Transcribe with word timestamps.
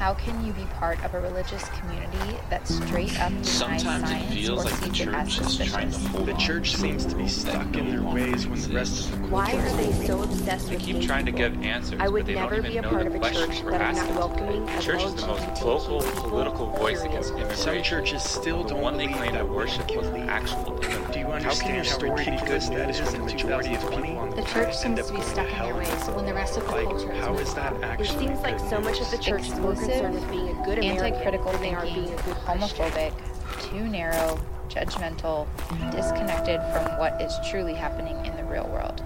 How 0.00 0.14
can 0.14 0.42
you 0.46 0.54
be 0.54 0.64
part 0.78 1.04
of 1.04 1.12
a 1.12 1.20
religious 1.20 1.68
community 1.78 2.38
that 2.48 2.66
straight 2.66 3.20
up 3.20 3.28
denies 3.28 3.46
Sometimes 3.50 4.10
it 4.10 4.32
feels 4.32 4.60
or 4.60 4.64
like 4.64 4.80
the 4.80 4.86
sees 4.94 5.00
it 5.02 5.08
as 5.14 5.36
church 5.36 5.46
is 5.60 5.70
trying 5.70 5.90
to 5.90 5.98
hold 5.98 6.26
The 6.26 6.32
church 6.38 6.74
seems 6.74 7.04
to 7.04 7.14
be 7.14 7.28
stuck 7.28 7.76
in 7.76 7.90
their 7.90 8.02
ways 8.02 8.46
when 8.46 8.58
the 8.62 8.68
rest 8.74 8.92
exists. 8.92 9.12
of 9.12 9.20
the 9.20 9.28
Why 9.28 9.52
are 9.52 9.76
they 9.76 9.92
so 10.06 10.22
obsessed 10.22 10.68
They 10.70 10.76
with 10.76 10.84
keep 10.86 11.02
trying 11.02 11.26
to 11.26 11.32
people? 11.32 11.50
give 11.50 11.62
answers, 11.66 12.00
I 12.00 12.08
would 12.08 12.20
but 12.20 12.26
they 12.28 12.34
never 12.34 12.56
don't 12.56 12.64
even 12.64 12.70
be 12.72 12.78
even 12.78 12.78
a 12.78 12.82
know 12.82 12.88
part 12.88 13.02
the 13.02 13.08
of 13.10 13.14
a 13.14 13.18
questions 13.18 13.56
church 13.56 13.62
we're 13.62 13.70
that 13.72 13.90
is 13.92 13.98
asking. 13.98 14.14
not 14.14 14.18
welcoming 14.30 14.64
The 14.64 14.80
church 14.80 15.02
is 15.04 15.14
the 15.16 15.26
most 15.26 15.42
LGBT 15.42 15.60
vocal 15.60 16.00
political 16.30 16.66
voice 16.70 17.02
against 17.02 17.30
immigration. 17.32 17.56
Some 17.58 17.82
churches 17.82 18.22
still 18.22 18.62
the 18.62 18.70
don't 18.70 18.80
one 18.80 18.96
they 18.96 19.04
believe 19.06 19.18
claim 19.18 19.32
that 19.34 19.38
to 19.40 19.52
worship 19.52 19.86
can 19.86 19.98
was 19.98 20.06
an 20.08 20.14
lead. 20.14 20.28
actual 20.30 20.64
demon. 20.78 21.12
Do 21.12 21.18
you 21.18 21.26
How 21.26 21.30
can 21.30 21.34
understand 21.34 21.74
your 21.76 21.84
how 21.84 21.90
story 21.98 22.24
be 22.24 22.30
ridiculous 22.30 22.68
good 22.70 22.78
that 22.78 22.86
news 22.86 23.00
is 23.00 23.12
when 23.12 23.12
when 23.12 23.20
the 23.20 23.26
the 23.26 23.32
majority 23.34 23.68
majority 23.68 23.74
of 23.74 23.84
of 23.84 24.04
people 24.04 24.18
on 24.18 24.30
The 24.30 24.42
church 24.44 24.76
seems 24.78 25.06
to 25.06 25.12
be 25.12 25.20
stuck 25.20 25.52
in 25.52 25.58
their 25.58 25.74
ways 25.74 26.08
when 26.08 26.24
the 26.24 26.34
rest 26.34 26.56
of 26.56 26.64
the 26.64 26.70
Like, 26.72 26.84
culture 26.86 27.12
is 27.12 27.20
how 27.20 27.34
is 27.34 27.54
moving 27.54 27.54
that 27.54 27.72
on. 27.90 28.00
It 28.00 28.06
seems 28.06 28.40
like 28.40 28.58
so 28.60 28.80
much 28.80 29.00
of 29.00 29.10
the 29.10 29.18
church 29.18 29.48
is 29.48 29.58
more 29.90 30.10
being 30.30 30.48
a 30.48 30.64
good 30.64 30.78
Anti-critical 30.78 31.52
than 31.52 31.62
they 31.62 31.74
are 31.74 31.82
thinking, 31.82 32.04
being 32.04 32.18
a 32.18 32.22
good 32.22 32.36
homophobic, 32.36 33.12
too 33.60 33.88
narrow, 33.88 34.40
judgmental, 34.68 35.48
disconnected 35.90 36.60
from 36.72 36.98
what 36.98 37.20
is 37.20 37.34
truly 37.50 37.74
happening 37.74 38.24
in 38.24 38.36
the 38.36 38.44
real 38.44 38.68
world. 38.68 39.02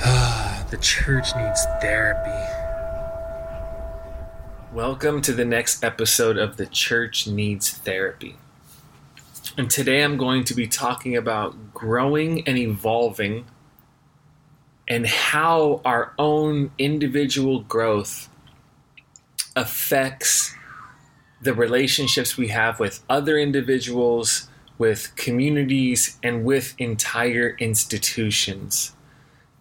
the 0.70 0.78
church 0.80 1.36
needs 1.36 1.64
therapy. 1.80 2.30
Welcome 4.72 5.20
to 5.22 5.32
the 5.32 5.44
next 5.44 5.84
episode 5.84 6.38
of 6.38 6.56
The 6.56 6.66
Church 6.66 7.26
Needs 7.26 7.70
Therapy. 7.70 8.36
And 9.56 9.70
today 9.70 10.02
I'm 10.02 10.16
going 10.16 10.44
to 10.44 10.54
be 10.54 10.66
talking 10.66 11.16
about 11.16 11.74
growing 11.74 12.48
and 12.48 12.58
evolving 12.58 13.44
and 14.88 15.06
how 15.06 15.80
our 15.84 16.12
own 16.18 16.72
individual 16.78 17.60
growth 17.60 18.28
affects 19.56 20.54
the 21.40 21.54
relationships 21.54 22.36
we 22.36 22.48
have 22.48 22.80
with 22.80 23.04
other 23.08 23.38
individuals, 23.38 24.48
with 24.78 25.14
communities, 25.16 26.18
and 26.22 26.44
with 26.44 26.74
entire 26.78 27.56
institutions 27.58 28.92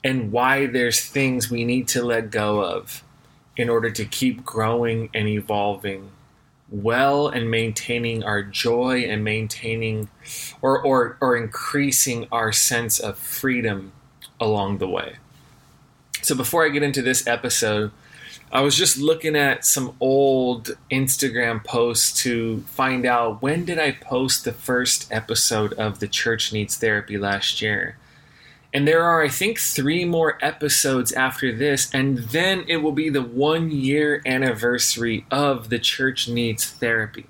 and 0.03 0.31
why 0.31 0.65
there's 0.65 0.99
things 0.99 1.49
we 1.49 1.63
need 1.63 1.87
to 1.87 2.03
let 2.03 2.29
go 2.29 2.63
of 2.63 3.03
in 3.55 3.69
order 3.69 3.89
to 3.89 4.05
keep 4.05 4.43
growing 4.43 5.09
and 5.13 5.27
evolving 5.27 6.11
well 6.69 7.27
and 7.27 7.51
maintaining 7.51 8.23
our 8.23 8.41
joy 8.41 9.01
and 9.01 9.23
maintaining 9.23 10.09
or, 10.61 10.81
or, 10.81 11.17
or 11.21 11.37
increasing 11.37 12.27
our 12.31 12.51
sense 12.51 12.99
of 12.99 13.17
freedom 13.17 13.91
along 14.39 14.79
the 14.79 14.87
way. 14.87 15.17
So, 16.23 16.35
before 16.35 16.65
I 16.65 16.69
get 16.69 16.81
into 16.81 17.01
this 17.01 17.27
episode, 17.27 17.91
I 18.53 18.61
was 18.61 18.75
just 18.75 18.99
looking 18.99 19.35
at 19.35 19.65
some 19.65 19.97
old 19.99 20.77
Instagram 20.91 21.63
posts 21.63 22.21
to 22.21 22.59
find 22.67 23.03
out 23.03 23.41
when 23.41 23.65
did 23.65 23.79
I 23.79 23.93
post 23.93 24.45
the 24.45 24.53
first 24.53 25.11
episode 25.11 25.73
of 25.73 25.97
The 25.97 26.07
Church 26.07 26.53
Needs 26.53 26.77
Therapy 26.77 27.17
last 27.17 27.63
year. 27.63 27.97
And 28.71 28.87
there 28.87 29.03
are, 29.03 29.23
I 29.23 29.27
think, 29.27 29.57
three 29.57 30.05
more 30.05 30.37
episodes 30.39 31.11
after 31.13 31.51
this, 31.51 31.89
and 31.95 32.19
then 32.19 32.63
it 32.67 32.77
will 32.77 32.91
be 32.91 33.09
the 33.09 33.23
one 33.23 33.71
year 33.71 34.21
anniversary 34.23 35.25
of 35.31 35.69
The 35.69 35.79
Church 35.79 36.29
Needs 36.29 36.69
Therapy, 36.69 37.25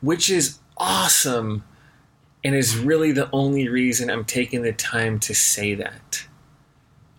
which 0.00 0.30
is 0.30 0.60
awesome 0.78 1.62
and 2.42 2.54
is 2.54 2.78
really 2.78 3.12
the 3.12 3.28
only 3.32 3.68
reason 3.68 4.08
I'm 4.08 4.24
taking 4.24 4.62
the 4.62 4.72
time 4.72 5.20
to 5.20 5.34
say 5.34 5.74
that. 5.74 6.26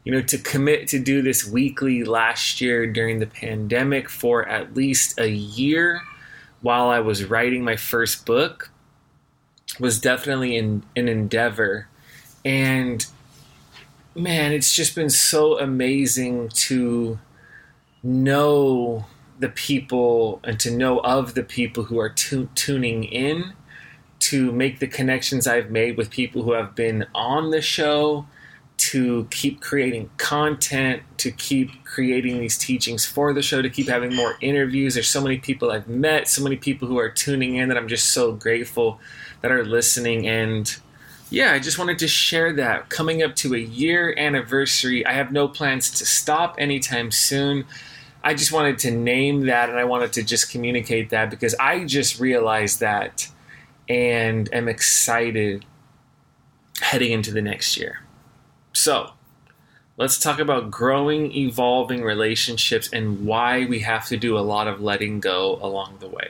You 0.04 0.14
know, 0.14 0.22
to 0.22 0.38
commit 0.38 0.88
to 0.90 1.00
do 1.00 1.22
this 1.22 1.46
weekly 1.46 2.04
last 2.04 2.62
year 2.62 2.88
during 2.88 3.20
the 3.20 3.28
pandemic 3.28 4.10
for 4.10 4.48
at 4.48 4.76
least 4.76 5.20
a 5.20 5.30
year 5.30 6.02
while 6.62 6.90
I 6.90 7.00
was 7.00 7.26
writing 7.26 7.64
my 7.64 7.76
first 7.76 8.26
book 8.26 8.72
was 9.80 10.00
definitely 10.00 10.58
an, 10.58 10.84
an 10.96 11.08
endeavor. 11.08 11.88
And 12.44 13.06
man, 14.16 14.52
it's 14.52 14.74
just 14.74 14.96
been 14.96 15.10
so 15.10 15.60
amazing 15.60 16.50
to 16.50 17.20
know 18.04 19.06
the 19.40 19.50
people 19.50 20.40
and 20.44 20.60
to 20.60 20.72
know 20.72 21.00
of 21.00 21.34
the 21.34 21.44
people 21.44 21.86
who 21.86 22.00
are 22.00 22.10
tu- 22.10 22.50
tuning 22.56 23.04
in, 23.04 23.54
to 24.20 24.52
make 24.52 24.80
the 24.80 24.88
connections 24.88 25.48
I've 25.48 25.72
made 25.72 25.96
with 25.96 26.10
people 26.10 26.44
who 26.44 26.52
have 26.52 26.76
been 26.76 27.06
on 27.16 27.52
the 27.52 27.62
show, 27.62 28.28
to 28.90 29.28
keep 29.30 29.62
creating 29.62 30.10
content, 30.18 31.04
to 31.18 31.30
keep 31.30 31.86
creating 31.86 32.40
these 32.40 32.58
teachings 32.58 33.06
for 33.06 33.34
the 33.34 33.42
show, 33.44 33.62
to 33.62 33.70
keep 33.70 33.88
having 33.88 34.16
more 34.16 34.34
interviews. 34.42 34.96
There's 34.96 35.08
so 35.08 35.22
many 35.22 35.38
people 35.38 35.70
I've 35.70 35.88
met, 35.88 36.28
so 36.28 36.42
many 36.42 36.56
people 36.56 36.88
who 36.88 36.98
are 36.98 37.08
tuning 37.08 37.56
in 37.58 37.70
that 37.70 37.78
I'm 37.78 37.88
just 37.88 38.08
so 38.08 38.32
grateful 38.32 39.00
that 39.42 39.52
are 39.52 39.64
listening 39.64 40.28
and 40.28 40.76
yeah, 41.30 41.52
I 41.52 41.60
just 41.60 41.78
wanted 41.78 42.00
to 42.00 42.08
share 42.08 42.52
that. 42.54 42.90
Coming 42.90 43.22
up 43.22 43.36
to 43.36 43.54
a 43.54 43.60
year 43.60 44.16
anniversary, 44.18 45.06
I 45.06 45.14
have 45.14 45.32
no 45.32 45.48
plans 45.48 45.92
to 46.00 46.06
stop 46.08 46.56
anytime 46.58 47.12
soon. 47.12 47.66
I 48.24 48.34
just 48.34 48.52
wanted 48.52 48.80
to 48.80 48.92
name 48.92 49.46
that 49.46 49.70
and 49.70 49.78
I 49.78 49.84
wanted 49.84 50.14
to 50.14 50.24
just 50.24 50.50
communicate 50.50 51.12
that 51.12 51.30
because 51.30 51.54
I 51.60 51.86
just 51.86 52.20
realized 52.20 52.80
that 52.80 53.30
and 53.88 54.52
am 54.52 54.68
excited 54.68 55.64
heading 56.82 57.12
into 57.12 57.32
the 57.32 57.44
next 57.44 57.78
year. 57.78 58.00
So, 58.74 59.12
let's 59.98 60.20
talk 60.20 60.40
about 60.40 60.72
growing, 60.72 61.32
evolving 61.36 62.04
relationships 62.04 62.90
and 62.92 63.26
why 63.26 63.66
we 63.66 63.80
have 63.80 64.08
to 64.08 64.18
do 64.18 64.38
a 64.38 64.42
lot 64.42 64.68
of 64.68 64.82
letting 64.82 65.20
go 65.20 65.60
along 65.62 65.98
the 66.00 66.08
way. 66.08 66.30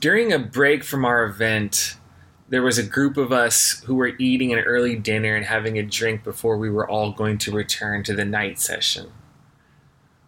During 0.00 0.32
a 0.32 0.38
break 0.38 0.84
from 0.84 1.04
our 1.04 1.24
event, 1.24 1.96
there 2.48 2.62
was 2.62 2.78
a 2.78 2.82
group 2.82 3.16
of 3.16 3.32
us 3.32 3.82
who 3.84 3.96
were 3.96 4.12
eating 4.18 4.52
an 4.52 4.60
early 4.60 4.96
dinner 4.96 5.34
and 5.34 5.44
having 5.44 5.78
a 5.78 5.82
drink 5.82 6.24
before 6.24 6.56
we 6.56 6.70
were 6.70 6.88
all 6.88 7.12
going 7.12 7.36
to 7.38 7.52
return 7.52 8.02
to 8.04 8.14
the 8.14 8.24
night 8.24 8.58
session. 8.58 9.10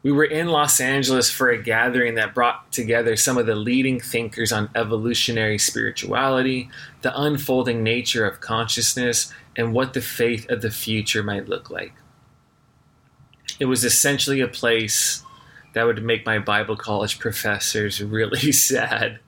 We 0.03 0.13
were 0.13 0.25
in 0.25 0.49
Los 0.49 0.81
Angeles 0.81 1.31
for 1.31 1.51
a 1.51 1.63
gathering 1.63 2.15
that 2.15 2.35
brought 2.35 2.73
together 2.73 3.17
some 3.17 3.37
of 3.37 3.47
the 3.47 3.55
leading 3.55 4.01
thinkers 4.01 4.51
on 4.51 4.71
evolutionary 4.75 5.59
spirituality, 5.59 6.71
the 7.03 7.19
unfolding 7.19 7.83
nature 7.83 8.27
of 8.27 8.41
consciousness, 8.41 9.33
and 9.57 9.73
what 9.73 9.95
the 9.95 10.01
faith 10.01 10.49
of 10.51 10.63
the 10.63 10.71
future 10.71 11.23
might 11.23 11.49
look 11.49 11.71
like. 11.71 11.93
It 13.59 13.67
was 13.67 13.85
essentially 13.85 14.41
a 14.41 14.49
place 14.49 15.23
that 15.75 15.85
would 15.85 16.03
make 16.03 16.27
my 16.27 16.39
Bible 16.39 16.77
college 16.77 17.19
professors 17.19 18.03
really 18.03 18.53
sad 18.53 19.21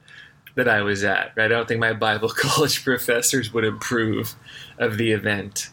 that 0.55 0.69
I 0.69 0.83
was 0.83 1.03
at. 1.05 1.33
I 1.37 1.49
don't 1.49 1.67
think 1.67 1.81
my 1.81 1.93
Bible 1.93 2.29
college 2.37 2.85
professors 2.85 3.53
would 3.53 3.65
approve 3.65 4.35
of 4.79 4.99
the 4.99 5.13
event. 5.13 5.71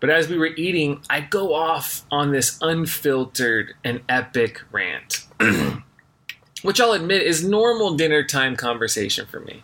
But 0.00 0.10
as 0.10 0.28
we 0.28 0.36
were 0.36 0.50
eating, 0.56 1.00
I 1.08 1.20
go 1.20 1.54
off 1.54 2.04
on 2.10 2.30
this 2.30 2.58
unfiltered 2.60 3.74
and 3.84 4.02
epic 4.08 4.60
rant, 4.70 5.26
which 6.62 6.80
I'll 6.80 6.92
admit 6.92 7.22
is 7.22 7.42
normal 7.42 7.96
dinner 7.96 8.22
time 8.22 8.54
conversation 8.54 9.26
for 9.26 9.40
me. 9.40 9.62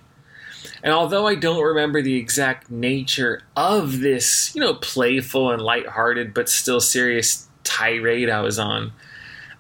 And 0.83 0.93
although 0.93 1.27
I 1.27 1.35
don't 1.35 1.63
remember 1.63 2.01
the 2.01 2.17
exact 2.17 2.71
nature 2.71 3.43
of 3.57 4.01
this, 4.01 4.55
you 4.55 4.61
know, 4.61 4.75
playful 4.75 5.51
and 5.51 5.61
lighthearted 5.61 6.33
but 6.33 6.49
still 6.49 6.81
serious 6.81 7.49
tirade 7.65 8.31
I 8.31 8.41
was 8.41 8.59
on, 8.59 8.93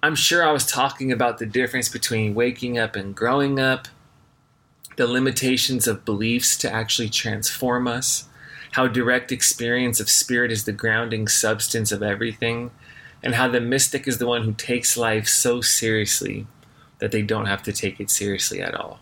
I'm 0.03 0.15
sure 0.15 0.47
I 0.47 0.53
was 0.53 0.65
talking 0.65 1.13
about 1.13 1.39
the 1.39 1.47
difference 1.47 1.91
between 1.91 2.35
waking 2.35 2.79
up 2.79 2.97
and 2.97 3.15
growing 3.15 3.61
up, 3.61 3.87
the 4.97 5.07
limitations 5.07 5.87
of 5.87 6.07
beliefs 6.07 6.57
to 6.59 6.73
actually 6.73 7.11
transform 7.11 7.87
us, 7.87 8.27
how 8.73 8.87
direct 8.87 9.31
experience 9.31 10.01
of 10.01 10.09
spirit 10.09 10.51
is 10.51 10.65
the 10.65 10.73
grounding 10.73 11.29
substance 11.29 11.93
of 11.93 12.03
everything, 12.03 12.71
and 13.23 13.35
how 13.35 13.47
the 13.47 13.61
mystic 13.61 14.09
is 14.09 14.17
the 14.17 14.27
one 14.27 14.43
who 14.43 14.55
takes 14.55 14.97
life 14.97 15.29
so 15.29 15.61
seriously 15.61 16.47
that 16.99 17.13
they 17.13 17.23
don't 17.23 17.47
have 17.47 17.63
to 17.65 17.73
take 17.73 18.01
it 18.01 18.11
seriously 18.11 18.63
at 18.63 18.75
all. 18.75 19.01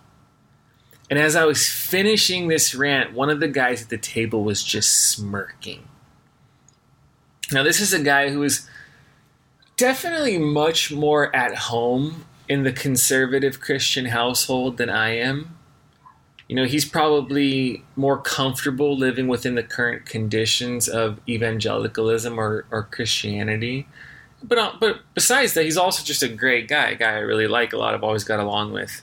And 1.10 1.19
as 1.19 1.37
I 1.37 1.44
was 1.44 1.69
finishing 1.69 2.49
this 2.49 2.75
rant, 2.75 3.14
one 3.14 3.31
of 3.31 3.40
the 3.40 3.49
guys 3.49 3.82
at 3.82 3.88
the 3.88 3.99
table 3.99 4.44
was 4.44 4.62
just 4.62 5.10
smirking. 5.10 5.88
Now, 7.50 7.62
this 7.62 7.81
is 7.81 7.94
a 7.94 8.02
guy 8.02 8.28
who 8.28 8.43
is 8.43 8.69
definitely 9.76 10.37
much 10.37 10.93
more 10.93 11.34
at 11.34 11.55
home 11.56 12.26
in 12.46 12.62
the 12.62 12.72
conservative 12.72 13.60
Christian 13.60 14.06
household 14.06 14.76
than 14.76 14.90
I 14.90 15.16
am. 15.16 15.56
You 16.46 16.56
know, 16.56 16.64
he's 16.64 16.84
probably 16.84 17.84
more 17.94 18.19
comfortable 18.19 18.96
living 18.96 19.28
within 19.28 19.54
the 19.54 19.62
current 19.62 20.06
conditions 20.06 20.88
of 20.88 21.20
evangelicalism 21.28 22.38
or, 22.38 22.66
or 22.70 22.84
Christianity. 22.90 23.87
But, 24.43 24.58
uh, 24.58 24.72
but 24.81 25.00
besides 25.14 25.54
that, 25.54 25.64
he's 25.64 25.76
also 25.76 26.02
just 26.02 26.22
a 26.22 26.28
great 26.28 26.69
guy, 26.69 26.90
a 26.90 26.94
guy 26.94 27.14
I 27.14 27.19
really 27.19 27.49
like 27.49 27.72
a 27.72 27.78
lot, 27.78 27.94
I've 27.94 28.04
always 28.04 28.25
got 28.25 28.40
along 28.40 28.72
with. 28.72 29.02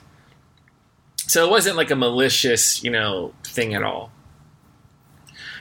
So 1.26 1.44
it 1.44 1.50
wasn't 1.50 1.76
like 1.76 1.90
a 1.90 1.96
malicious, 1.96 2.82
you 2.84 2.90
know, 2.90 3.34
thing 3.44 3.74
at 3.74 3.82
all. 3.82 4.12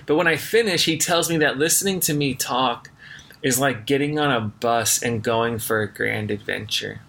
But 0.06 0.16
when 0.16 0.28
I 0.28 0.36
finish, 0.36 0.86
he 0.86 0.98
tells 0.98 1.30
me 1.30 1.38
that 1.38 1.58
listening 1.58 2.00
to 2.02 2.14
me 2.14 2.36
talk 2.36 2.92
is 3.42 3.60
like 3.60 3.86
getting 3.86 4.20
on 4.20 4.32
a 4.32 4.42
bus 4.42 5.02
and 5.02 5.24
going 5.24 5.58
for 5.58 5.82
a 5.82 5.92
grand 5.92 6.30
adventure. 6.30 7.02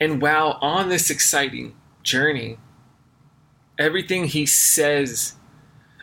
And 0.00 0.20
while 0.20 0.58
on 0.60 0.88
this 0.88 1.10
exciting 1.10 1.74
journey, 2.02 2.58
everything 3.78 4.24
he 4.24 4.44
says 4.44 5.36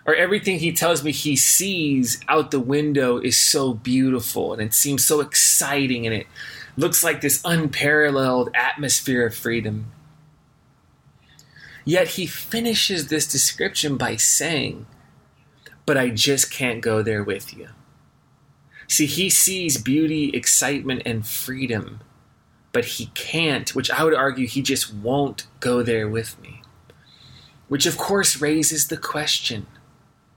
or 0.06 0.16
everything 0.16 0.60
he 0.60 0.72
tells 0.72 1.04
me 1.04 1.12
he 1.12 1.36
sees 1.36 2.22
out 2.30 2.52
the 2.52 2.60
window 2.60 3.18
is 3.18 3.38
so 3.38 3.74
beautiful 3.74 4.54
and 4.54 4.62
it 4.62 4.74
seems 4.74 5.06
so 5.06 5.20
exciting 5.20 6.06
and 6.06 6.16
it 6.16 6.26
looks 6.78 7.04
like 7.04 7.20
this 7.20 7.42
unparalleled 7.44 8.50
atmosphere 8.56 9.28
of 9.28 9.36
freedom. 9.36 9.92
Yet 11.86 12.10
he 12.10 12.26
finishes 12.26 13.08
this 13.08 13.28
description 13.28 13.98
by 13.98 14.16
saying, 14.16 14.86
But 15.86 15.98
I 15.98 16.10
just 16.10 16.52
can't 16.52 16.82
go 16.82 17.02
there 17.02 17.24
with 17.24 17.56
you. 17.56 17.70
See, 18.88 19.06
he 19.06 19.30
sees 19.30 19.78
beauty, 19.78 20.30
excitement, 20.30 21.04
and 21.06 21.26
freedom, 21.26 22.02
but 22.72 22.86
he 22.86 23.08
can't, 23.08 23.76
which 23.76 23.92
I 23.92 24.04
would 24.04 24.16
argue 24.16 24.48
he 24.48 24.62
just 24.62 24.94
won't 24.94 25.46
go 25.60 25.84
there 25.84 26.08
with 26.08 26.40
me. 26.42 26.64
Which, 27.68 27.86
of 27.86 27.98
course, 27.98 28.42
raises 28.42 28.88
the 28.88 28.98
question 28.98 29.68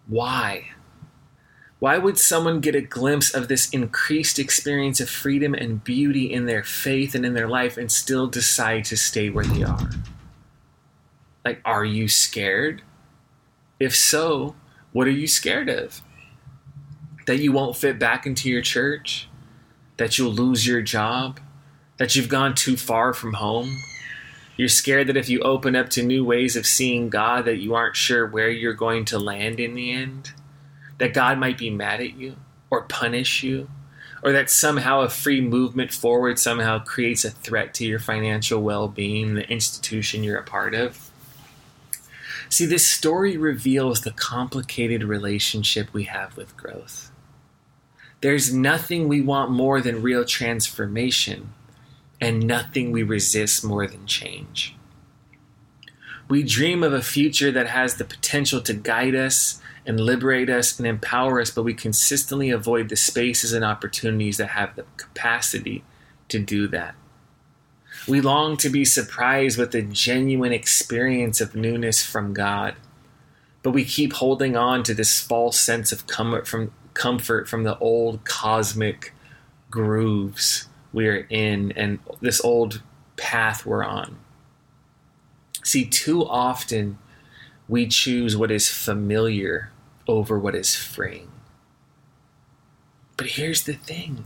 why? 0.07 0.73
Why 1.79 1.99
would 1.99 2.19
someone 2.19 2.61
get 2.61 2.75
a 2.75 2.81
glimpse 2.81 3.33
of 3.35 3.49
this 3.49 3.69
increased 3.71 4.39
experience 4.39 5.01
of 5.01 5.09
freedom 5.09 5.55
and 5.55 5.83
beauty 5.83 6.33
in 6.33 6.47
their 6.47 6.63
faith 6.63 7.15
and 7.15 7.25
in 7.25 7.35
their 7.35 7.49
life 7.49 7.77
and 7.77 7.91
still 7.91 8.27
decide 8.27 8.85
to 8.85 8.97
stay 8.97 9.31
where 9.31 9.45
they 9.45 9.63
are? 9.63 9.91
Like, 11.45 11.61
are 11.65 11.85
you 11.85 12.09
scared? 12.09 12.83
If 13.81 13.97
so, 13.97 14.55
what 14.93 15.07
are 15.07 15.11
you 15.11 15.27
scared 15.27 15.69
of? 15.69 16.03
That 17.27 17.39
you 17.39 17.53
won't 17.53 17.77
fit 17.77 17.99
back 17.99 18.27
into 18.27 18.49
your 18.49 18.63
church? 18.63 19.29
That 19.97 20.19
you'll 20.19 20.33
lose 20.33 20.67
your 20.67 20.83
job? 20.83 21.41
That 21.97 22.15
you've 22.15 22.29
gone 22.29 22.55
too 22.55 22.77
far 22.77 23.13
from 23.13 23.35
home? 23.35 23.77
You're 24.57 24.69
scared 24.69 25.09
that 25.09 25.17
if 25.17 25.29
you 25.29 25.41
open 25.41 25.75
up 25.75 25.89
to 25.91 26.03
new 26.03 26.25
ways 26.25 26.57
of 26.57 26.67
seeing 26.67 27.09
God 27.09 27.45
that 27.47 27.57
you 27.57 27.75
aren't 27.75 27.97
sure 27.97 28.27
where 28.27 28.51
you're 28.51 28.75
going 28.75 29.05
to 29.07 29.19
land 29.19 29.59
in 29.59 29.75
the 29.75 29.91
end? 29.91 30.33
That 30.99 31.15
God 31.15 31.39
might 31.39 31.59
be 31.59 31.71
mad 31.71 32.01
at 32.01 32.15
you 32.17 32.37
or 32.71 32.83
punish 32.83 33.43
you? 33.43 33.69
Or 34.23 34.31
that 34.31 34.51
somehow 34.51 35.01
a 35.01 35.09
free 35.09 35.41
movement 35.41 35.93
forward 35.93 36.39
somehow 36.39 36.79
creates 36.79 37.25
a 37.25 37.31
threat 37.31 37.75
to 37.75 37.85
your 37.85 37.99
financial 37.99 38.63
well 38.63 38.87
being, 38.87 39.35
the 39.35 39.51
institution 39.51 40.23
you're 40.23 40.39
a 40.39 40.45
part 40.45 40.75
of? 40.75 41.12
See, 42.53 42.67
this 42.67 42.87
story 42.87 43.39
reveals 43.39 44.03
the 44.03 44.11
complicated 44.11 45.05
relationship 45.05 45.91
we 45.95 46.05
have 46.05 46.37
with 46.37 46.55
growth. 46.55 47.11
There's 48.21 48.53
nothing 48.53 49.09
we 49.09 49.23
want 49.23 49.51
more 49.51 49.81
than 49.81 50.03
real 50.03 50.27
transformation, 50.27 51.55
and 52.21 52.47
nothing 52.47 52.93
we 52.93 53.05
resist 53.05 53.65
more 53.65 53.87
than 53.87 54.05
change. 54.05 54.77
We 56.29 56.43
dream 56.43 56.83
of 56.83 56.93
a 56.93 57.01
future 57.01 57.51
that 57.53 57.69
has 57.69 57.95
the 57.95 58.05
potential 58.05 58.61
to 58.61 58.75
guide 58.75 59.15
us 59.15 59.63
and 59.87 59.99
liberate 59.99 60.51
us 60.51 60.79
and 60.79 60.87
empower 60.87 61.41
us, 61.41 61.51
but 61.51 61.63
we 61.63 61.73
consistently 61.73 62.51
avoid 62.51 62.91
the 62.91 62.97
spaces 62.97 63.55
and 63.55 63.65
opportunities 63.65 64.37
that 64.37 64.49
have 64.49 64.77
the 64.77 64.85
capacity 64.99 65.85
to 66.29 66.39
do 66.39 66.69
that. 66.69 66.95
We 68.09 68.21
long 68.21 68.57
to 68.59 68.69
be 68.69 68.85
surprised 68.85 69.59
with 69.59 69.71
the 69.71 69.83
genuine 69.83 70.53
experience 70.53 71.41
of 71.41 71.55
newness 71.55 72.05
from 72.05 72.35
God. 72.35 72.75
But 73.63 73.71
we 73.71 73.85
keep 73.85 74.15
holding 74.15 74.57
on 74.57 74.83
to 74.85 74.95
this 74.95 75.21
false 75.21 75.61
sense 75.61 75.93
of 75.93 76.07
comfort 76.07 76.49
from 76.49 76.73
comfort 76.95 77.49
from 77.49 77.63
the 77.65 77.79
old 77.79 78.25
cosmic 78.25 79.15
grooves 79.71 80.69
we're 80.93 81.27
in 81.31 81.73
and 81.73 81.99
this 82.21 82.45
old 82.45 82.83
path 83.17 83.65
we're 83.65 83.85
on. 83.85 84.19
See, 85.65 85.85
too 85.85 86.27
often 86.27 86.99
we 87.69 87.87
choose 87.87 88.37
what 88.37 88.51
is 88.51 88.69
familiar 88.69 89.71
over 90.07 90.39
what 90.39 90.55
is 90.55 90.75
freeing. 90.75 91.31
But 93.17 93.29
here's 93.29 93.63
the 93.63 93.75
thing 93.75 94.25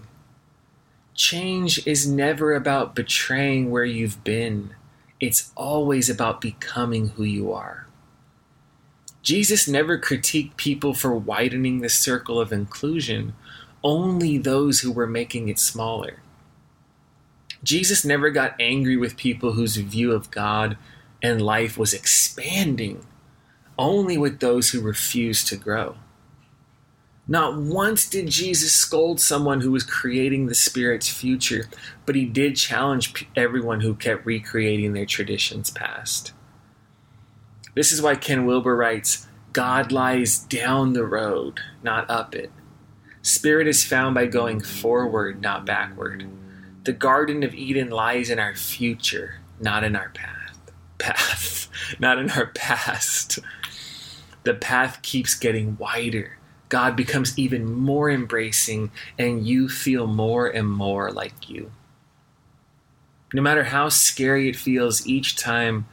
Change 1.17 1.87
is 1.87 2.07
never 2.07 2.55
about 2.55 2.95
betraying 2.95 3.71
where 3.71 3.87
you've 3.87 4.23
been, 4.23 4.75
it's 5.19 5.51
always 5.57 6.11
about 6.11 6.43
becoming 6.43 7.09
who 7.09 7.25
you 7.25 7.55
are. 7.55 7.87
Jesus 9.23 9.67
never 9.67 9.99
critiqued 9.99 10.59
people 10.59 10.93
for 10.93 11.17
widening 11.17 11.81
the 11.81 11.89
circle 11.89 12.39
of 12.39 12.53
inclusion, 12.53 13.35
only 13.83 14.37
those 14.37 14.81
who 14.81 14.93
were 14.93 15.07
making 15.07 15.49
it 15.49 15.59
smaller. 15.59 16.21
Jesus 17.65 18.05
never 18.05 18.29
got 18.29 18.55
angry 18.61 18.99
with 18.99 19.17
people 19.17 19.53
whose 19.53 19.77
view 19.77 20.13
of 20.13 20.31
God 20.31 20.77
and 21.23 21.41
life 21.41 21.79
was 21.79 21.95
expanding, 21.95 23.07
only 23.79 24.19
with 24.19 24.41
those 24.41 24.71
who 24.71 24.83
refused 24.83 25.49
to 25.49 25.57
grow. 25.57 25.97
Not 27.28 27.58
once 27.58 28.08
did 28.08 28.28
Jesus 28.28 28.73
scold 28.73 29.20
someone 29.20 29.61
who 29.61 29.73
was 29.73 29.82
creating 29.82 30.46
the 30.46 30.55
Spirit's 30.55 31.08
future, 31.08 31.69
but 32.05 32.14
he 32.14 32.25
did 32.25 32.55
challenge 32.55 33.26
everyone 33.34 33.81
who 33.81 33.96
kept 33.96 34.25
recreating 34.25 34.93
their 34.93 35.06
traditions 35.06 35.70
past. 35.70 36.32
This 37.75 37.90
is 37.90 38.00
why 38.00 38.14
Ken 38.14 38.46
Wilber 38.46 38.76
writes 38.76 39.26
God 39.52 39.90
lies 39.90 40.38
down 40.38 40.93
the 40.93 41.05
road, 41.05 41.61
not 41.82 42.08
up 42.08 42.34
it. 42.34 42.52
Spirit 43.23 43.67
is 43.67 43.84
found 43.84 44.14
by 44.14 44.26
going 44.26 44.61
forward, 44.61 45.40
not 45.40 45.67
backward. 45.67 46.29
The 46.84 46.93
Garden 46.93 47.43
of 47.43 47.55
Eden 47.55 47.90
lies 47.90 48.31
in 48.31 48.38
our 48.38 48.55
future, 48.55 49.40
not 49.58 49.82
in 49.82 49.96
our 49.96 50.11
path. 50.11 50.61
Path, 50.99 51.69
not 51.99 52.19
in 52.19 52.31
our 52.31 52.46
past. 52.46 53.40
The 54.44 54.55
path 54.55 55.02
keeps 55.02 55.34
getting 55.34 55.76
wider 55.76 56.37
God 56.69 56.97
becomes 56.97 57.39
even 57.39 57.73
more 57.73 58.11
embracing 58.11 58.91
and 59.19 59.47
you 59.47 59.69
feel 59.69 60.07
more 60.07 60.49
and 60.49 60.69
more 60.69 61.11
like 61.11 61.49
you. 61.49 61.71
No 63.33 63.43
matter 63.43 63.65
how 63.65 63.89
scary 63.89 64.49
it 64.49 64.57
feels 64.57 65.07
each 65.07 65.37
time 65.37 65.87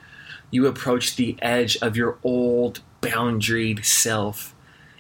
you 0.52 0.68
approach 0.68 1.16
the 1.16 1.36
edge 1.42 1.78
of 1.82 1.98
your 1.98 2.18
old, 2.24 2.82
boundaried 3.02 3.86
self 3.86 4.56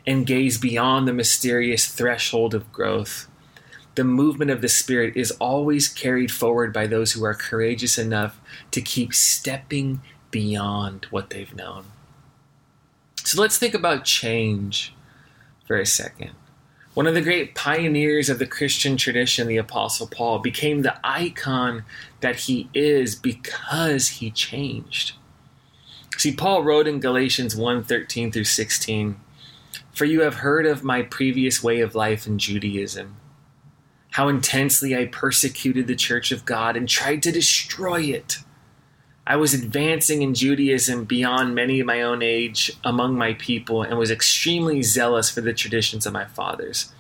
and 0.05 0.25
gaze 0.25 0.57
beyond 0.57 1.07
the 1.07 1.13
mysterious 1.13 1.87
threshold 1.87 2.53
of 2.53 2.71
growth, 2.71 3.27
the 3.95 4.03
movement 4.03 4.49
of 4.51 4.61
the 4.61 4.67
Spirit 4.69 5.15
is 5.15 5.31
always 5.31 5.87
carried 5.87 6.31
forward 6.31 6.73
by 6.73 6.87
those 6.87 7.13
who 7.13 7.23
are 7.23 7.35
courageous 7.35 7.97
enough 7.97 8.39
to 8.71 8.81
keep 8.81 9.13
stepping 9.13 10.01
beyond 10.31 11.05
what 11.11 11.29
they've 11.29 11.55
known. 11.55 11.85
So 13.23 13.39
let's 13.39 13.57
think 13.57 13.73
about 13.73 14.03
change 14.03 14.93
for 15.65 15.77
a 15.77 15.85
second. 15.85 16.31
One 16.93 17.07
of 17.07 17.15
the 17.15 17.21
great 17.21 17.55
pioneers 17.55 18.29
of 18.29 18.37
the 18.37 18.45
Christian 18.45 18.97
tradition, 18.97 19.47
the 19.47 19.57
Apostle 19.57 20.05
Paul, 20.05 20.39
became 20.39 20.81
the 20.81 20.99
icon 21.03 21.85
that 22.19 22.41
he 22.41 22.69
is 22.73 23.15
because 23.15 24.09
he 24.09 24.29
changed. 24.29 25.13
See, 26.17 26.35
Paul 26.35 26.63
wrote 26.63 26.87
in 26.87 26.99
Galatians 26.99 27.55
1 27.55 27.83
13 27.83 28.31
through 28.31 28.43
16, 28.43 29.19
For 29.91 30.05
you 30.05 30.21
have 30.21 30.35
heard 30.35 30.67
of 30.67 30.83
my 30.83 31.01
previous 31.01 31.63
way 31.63 31.79
of 31.79 31.95
life 31.95 32.27
in 32.27 32.37
Judaism, 32.37 33.17
how 34.11 34.27
intensely 34.27 34.95
I 34.95 35.05
persecuted 35.05 35.87
the 35.87 35.95
church 35.95 36.31
of 36.31 36.45
God 36.45 36.77
and 36.77 36.87
tried 36.87 37.23
to 37.23 37.31
destroy 37.31 38.01
it. 38.01 38.37
I 39.25 39.37
was 39.37 39.53
advancing 39.53 40.21
in 40.21 40.33
Judaism 40.33 41.05
beyond 41.05 41.55
many 41.55 41.79
of 41.79 41.87
my 41.87 42.01
own 42.01 42.21
age 42.21 42.71
among 42.83 43.15
my 43.17 43.33
people 43.33 43.81
and 43.81 43.97
was 43.97 44.11
extremely 44.11 44.81
zealous 44.81 45.29
for 45.29 45.39
the 45.39 45.53
traditions 45.53 46.05
of 46.05 46.11
my 46.11 46.25
fathers. 46.25 46.91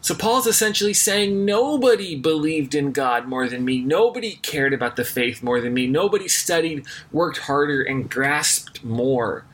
So 0.00 0.14
Paul's 0.14 0.46
essentially 0.46 0.94
saying 0.94 1.44
nobody 1.44 2.16
believed 2.16 2.74
in 2.74 2.92
God 2.92 3.26
more 3.26 3.48
than 3.48 3.64
me. 3.64 3.80
Nobody 3.80 4.36
cared 4.36 4.72
about 4.72 4.96
the 4.96 5.04
faith 5.04 5.42
more 5.42 5.60
than 5.60 5.74
me. 5.74 5.86
Nobody 5.86 6.28
studied, 6.28 6.86
worked 7.12 7.38
harder, 7.38 7.82
and 7.82 8.08
grasped 8.08 8.82
more 8.82 9.44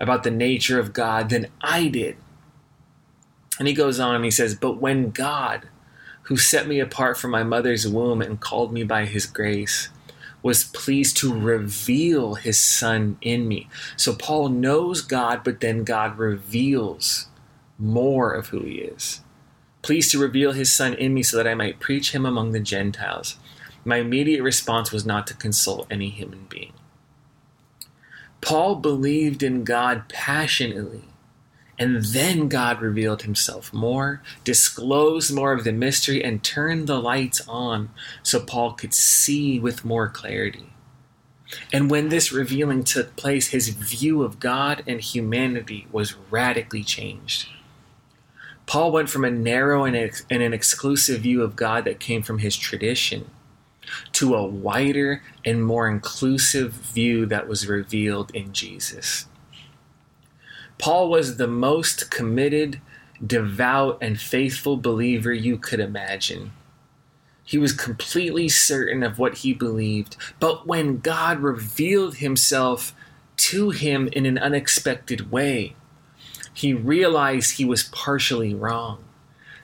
about 0.00 0.24
the 0.24 0.30
nature 0.30 0.80
of 0.80 0.92
God 0.92 1.28
than 1.28 1.48
I 1.60 1.86
did. 1.88 2.16
And 3.58 3.68
he 3.68 3.74
goes 3.74 4.00
on 4.00 4.16
and 4.16 4.24
he 4.24 4.30
says, 4.30 4.54
But 4.54 4.80
when 4.80 5.10
God, 5.10 5.68
who 6.22 6.36
set 6.36 6.66
me 6.66 6.80
apart 6.80 7.18
from 7.18 7.30
my 7.30 7.44
mother's 7.44 7.86
womb 7.86 8.22
and 8.22 8.40
called 8.40 8.72
me 8.72 8.82
by 8.82 9.04
his 9.04 9.26
grace, 9.26 9.90
was 10.42 10.64
pleased 10.64 11.16
to 11.18 11.32
reveal 11.32 12.34
his 12.34 12.58
son 12.58 13.18
in 13.20 13.46
me. 13.46 13.68
So 13.96 14.14
Paul 14.14 14.48
knows 14.48 15.02
God, 15.02 15.42
but 15.44 15.60
then 15.60 15.84
God 15.84 16.18
reveals 16.18 17.26
more 17.78 18.32
of 18.32 18.48
who 18.48 18.60
he 18.60 18.76
is. 18.76 19.20
Pleased 19.82 20.10
to 20.12 20.18
reveal 20.18 20.52
his 20.52 20.72
son 20.72 20.94
in 20.94 21.14
me 21.14 21.22
so 21.22 21.36
that 21.36 21.46
I 21.46 21.54
might 21.54 21.80
preach 21.80 22.14
him 22.14 22.26
among 22.26 22.52
the 22.52 22.60
Gentiles. 22.60 23.36
My 23.84 23.96
immediate 23.96 24.42
response 24.42 24.92
was 24.92 25.06
not 25.06 25.26
to 25.28 25.34
consult 25.34 25.86
any 25.90 26.10
human 26.10 26.46
being. 26.48 26.72
Paul 28.40 28.76
believed 28.76 29.42
in 29.42 29.64
God 29.64 30.08
passionately 30.08 31.04
And 31.80 32.04
then 32.04 32.48
God 32.48 32.82
revealed 32.82 33.22
himself 33.22 33.72
more, 33.72 34.20
disclosed 34.44 35.34
more 35.34 35.54
of 35.54 35.64
the 35.64 35.72
mystery, 35.72 36.22
and 36.22 36.44
turned 36.44 36.86
the 36.86 37.00
lights 37.00 37.40
on 37.48 37.88
so 38.22 38.38
Paul 38.38 38.74
could 38.74 38.92
see 38.92 39.58
with 39.58 39.82
more 39.82 40.06
clarity. 40.06 40.74
And 41.72 41.90
when 41.90 42.10
this 42.10 42.32
revealing 42.32 42.84
took 42.84 43.16
place, 43.16 43.48
his 43.48 43.70
view 43.70 44.22
of 44.22 44.38
God 44.38 44.84
and 44.86 45.00
humanity 45.00 45.86
was 45.90 46.16
radically 46.30 46.84
changed. 46.84 47.48
Paul 48.66 48.92
went 48.92 49.08
from 49.08 49.24
a 49.24 49.30
narrow 49.30 49.84
and, 49.84 49.96
ex- 49.96 50.24
and 50.30 50.42
an 50.42 50.52
exclusive 50.52 51.22
view 51.22 51.42
of 51.42 51.56
God 51.56 51.86
that 51.86 51.98
came 51.98 52.22
from 52.22 52.40
his 52.40 52.56
tradition 52.56 53.30
to 54.12 54.34
a 54.34 54.46
wider 54.46 55.22
and 55.46 55.64
more 55.64 55.88
inclusive 55.88 56.72
view 56.72 57.24
that 57.26 57.48
was 57.48 57.66
revealed 57.66 58.30
in 58.32 58.52
Jesus. 58.52 59.24
Paul 60.80 61.10
was 61.10 61.36
the 61.36 61.46
most 61.46 62.10
committed, 62.10 62.80
devout, 63.24 63.98
and 64.00 64.20
faithful 64.20 64.76
believer 64.76 65.32
you 65.32 65.58
could 65.58 65.80
imagine. 65.80 66.52
He 67.44 67.58
was 67.58 67.72
completely 67.72 68.48
certain 68.48 69.02
of 69.02 69.18
what 69.18 69.38
he 69.38 69.52
believed, 69.52 70.16
but 70.38 70.66
when 70.66 70.98
God 70.98 71.40
revealed 71.40 72.16
himself 72.16 72.94
to 73.36 73.70
him 73.70 74.08
in 74.12 74.24
an 74.24 74.38
unexpected 74.38 75.30
way, 75.30 75.74
he 76.54 76.72
realized 76.72 77.56
he 77.56 77.64
was 77.64 77.84
partially 77.84 78.54
wrong, 78.54 79.04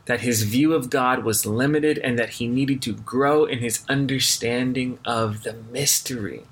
that 0.06 0.20
his 0.20 0.42
view 0.42 0.74
of 0.74 0.90
God 0.90 1.24
was 1.24 1.46
limited, 1.46 1.98
and 1.98 2.18
that 2.18 2.30
he 2.30 2.46
needed 2.46 2.82
to 2.82 2.92
grow 2.92 3.44
in 3.44 3.60
his 3.60 3.84
understanding 3.88 4.98
of 5.04 5.44
the 5.44 5.54
mystery. 5.72 6.42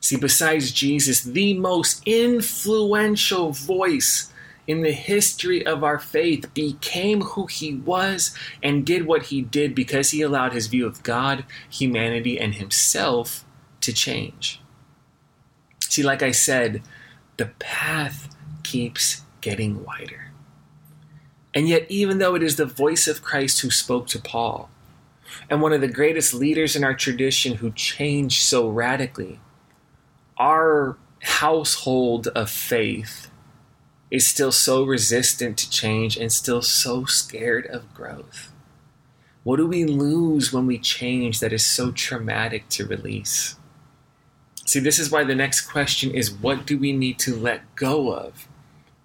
See, 0.00 0.16
besides 0.16 0.72
Jesus, 0.72 1.22
the 1.22 1.54
most 1.54 2.02
influential 2.06 3.52
voice 3.52 4.32
in 4.66 4.82
the 4.82 4.92
history 4.92 5.66
of 5.66 5.84
our 5.84 5.98
faith 5.98 6.52
became 6.54 7.20
who 7.22 7.46
he 7.46 7.74
was 7.74 8.36
and 8.62 8.86
did 8.86 9.06
what 9.06 9.24
he 9.24 9.42
did 9.42 9.74
because 9.74 10.10
he 10.10 10.22
allowed 10.22 10.52
his 10.52 10.68
view 10.68 10.86
of 10.86 11.02
God, 11.02 11.44
humanity, 11.68 12.38
and 12.38 12.54
himself 12.54 13.44
to 13.80 13.92
change. 13.92 14.60
See, 15.80 16.02
like 16.02 16.22
I 16.22 16.30
said, 16.30 16.82
the 17.36 17.46
path 17.58 18.34
keeps 18.62 19.22
getting 19.40 19.84
wider. 19.84 20.30
And 21.52 21.68
yet, 21.68 21.86
even 21.88 22.18
though 22.18 22.36
it 22.36 22.42
is 22.42 22.56
the 22.56 22.66
voice 22.66 23.08
of 23.08 23.22
Christ 23.22 23.60
who 23.60 23.70
spoke 23.70 24.06
to 24.08 24.20
Paul, 24.20 24.70
and 25.48 25.60
one 25.60 25.72
of 25.72 25.80
the 25.80 25.88
greatest 25.88 26.32
leaders 26.32 26.76
in 26.76 26.84
our 26.84 26.94
tradition 26.94 27.56
who 27.56 27.72
changed 27.72 28.44
so 28.44 28.68
radically, 28.68 29.40
our 30.40 30.96
household 31.20 32.28
of 32.28 32.50
faith 32.50 33.30
is 34.10 34.26
still 34.26 34.50
so 34.50 34.82
resistant 34.82 35.58
to 35.58 35.70
change 35.70 36.16
and 36.16 36.32
still 36.32 36.62
so 36.62 37.04
scared 37.04 37.66
of 37.66 37.92
growth. 37.94 38.50
What 39.44 39.58
do 39.58 39.66
we 39.66 39.84
lose 39.84 40.52
when 40.52 40.66
we 40.66 40.78
change 40.78 41.40
that 41.40 41.52
is 41.52 41.64
so 41.64 41.92
traumatic 41.92 42.68
to 42.70 42.86
release? 42.86 43.56
See, 44.64 44.80
this 44.80 44.98
is 44.98 45.10
why 45.10 45.24
the 45.24 45.34
next 45.34 45.62
question 45.62 46.10
is 46.10 46.32
what 46.32 46.66
do 46.66 46.78
we 46.78 46.92
need 46.92 47.18
to 47.20 47.36
let 47.36 47.74
go 47.74 48.12
of 48.12 48.48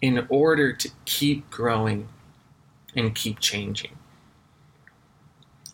in 0.02 0.26
order 0.30 0.72
to 0.74 0.90
keep 1.04 1.50
growing 1.50 2.08
and 2.96 3.14
keep 3.14 3.40
changing? 3.40 3.98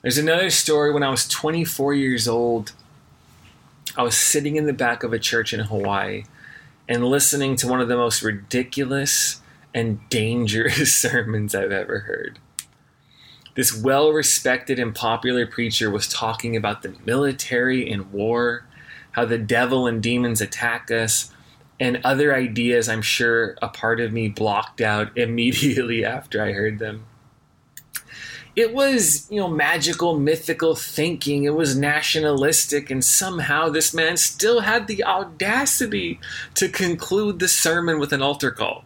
There's 0.01 0.17
another 0.17 0.49
story 0.49 0.91
when 0.91 1.03
I 1.03 1.09
was 1.09 1.27
24 1.27 1.93
years 1.93 2.27
old. 2.27 2.73
I 3.95 4.03
was 4.03 4.17
sitting 4.17 4.55
in 4.55 4.65
the 4.65 4.73
back 4.73 5.03
of 5.03 5.11
a 5.11 5.19
church 5.19 5.53
in 5.53 5.59
Hawaii 5.61 6.23
and 6.87 7.03
listening 7.03 7.55
to 7.57 7.67
one 7.67 7.81
of 7.81 7.89
the 7.89 7.97
most 7.97 8.21
ridiculous 8.21 9.41
and 9.73 9.99
dangerous 10.09 10.95
sermons 11.01 11.53
I've 11.53 11.71
ever 11.71 11.99
heard. 11.99 12.39
This 13.55 13.75
well 13.75 14.11
respected 14.11 14.79
and 14.79 14.95
popular 14.95 15.45
preacher 15.45 15.89
was 15.89 16.07
talking 16.07 16.55
about 16.55 16.83
the 16.83 16.95
military 17.05 17.91
and 17.91 18.11
war, 18.13 18.65
how 19.11 19.25
the 19.25 19.37
devil 19.37 19.87
and 19.87 20.01
demons 20.01 20.39
attack 20.39 20.89
us, 20.89 21.33
and 21.77 21.99
other 22.03 22.33
ideas 22.33 22.87
I'm 22.87 23.01
sure 23.01 23.57
a 23.61 23.67
part 23.67 23.99
of 23.99 24.13
me 24.13 24.29
blocked 24.29 24.79
out 24.79 25.17
immediately 25.17 26.05
after 26.05 26.41
I 26.41 26.53
heard 26.53 26.79
them. 26.79 27.05
It 28.55 28.73
was, 28.73 29.27
you 29.31 29.39
know, 29.39 29.47
magical, 29.47 30.19
mythical 30.19 30.75
thinking. 30.75 31.45
It 31.45 31.55
was 31.55 31.77
nationalistic, 31.77 32.91
and 32.91 33.03
somehow 33.03 33.69
this 33.69 33.93
man 33.93 34.17
still 34.17 34.61
had 34.61 34.87
the 34.87 35.03
audacity 35.03 36.19
to 36.55 36.67
conclude 36.67 37.39
the 37.39 37.47
sermon 37.47 37.99
with 37.99 38.11
an 38.11 38.21
altar 38.21 38.51
call. 38.51 38.83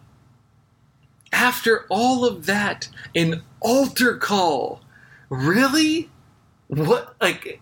After 1.32 1.84
all 1.88 2.24
of 2.24 2.46
that, 2.46 2.88
an 3.14 3.42
altar 3.60 4.16
call? 4.16 4.80
Really? 5.28 6.10
What, 6.68 7.16
like, 7.20 7.60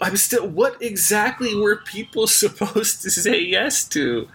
I'm 0.00 0.16
still, 0.16 0.46
what 0.46 0.80
exactly 0.80 1.54
were 1.54 1.76
people 1.76 2.26
supposed 2.28 3.02
to 3.02 3.10
say 3.10 3.40
yes 3.40 3.84
to? 3.88 4.28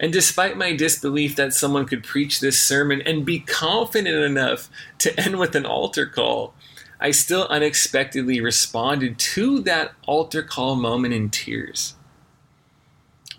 And 0.00 0.14
despite 0.14 0.56
my 0.56 0.74
disbelief 0.74 1.36
that 1.36 1.52
someone 1.52 1.84
could 1.84 2.02
preach 2.02 2.40
this 2.40 2.58
sermon 2.58 3.02
and 3.02 3.26
be 3.26 3.38
confident 3.38 4.24
enough 4.24 4.70
to 4.98 5.20
end 5.20 5.38
with 5.38 5.54
an 5.54 5.66
altar 5.66 6.06
call, 6.06 6.54
I 6.98 7.10
still 7.10 7.46
unexpectedly 7.50 8.40
responded 8.40 9.18
to 9.18 9.60
that 9.60 9.92
altar 10.06 10.42
call 10.42 10.74
moment 10.74 11.12
in 11.12 11.28
tears. 11.28 11.96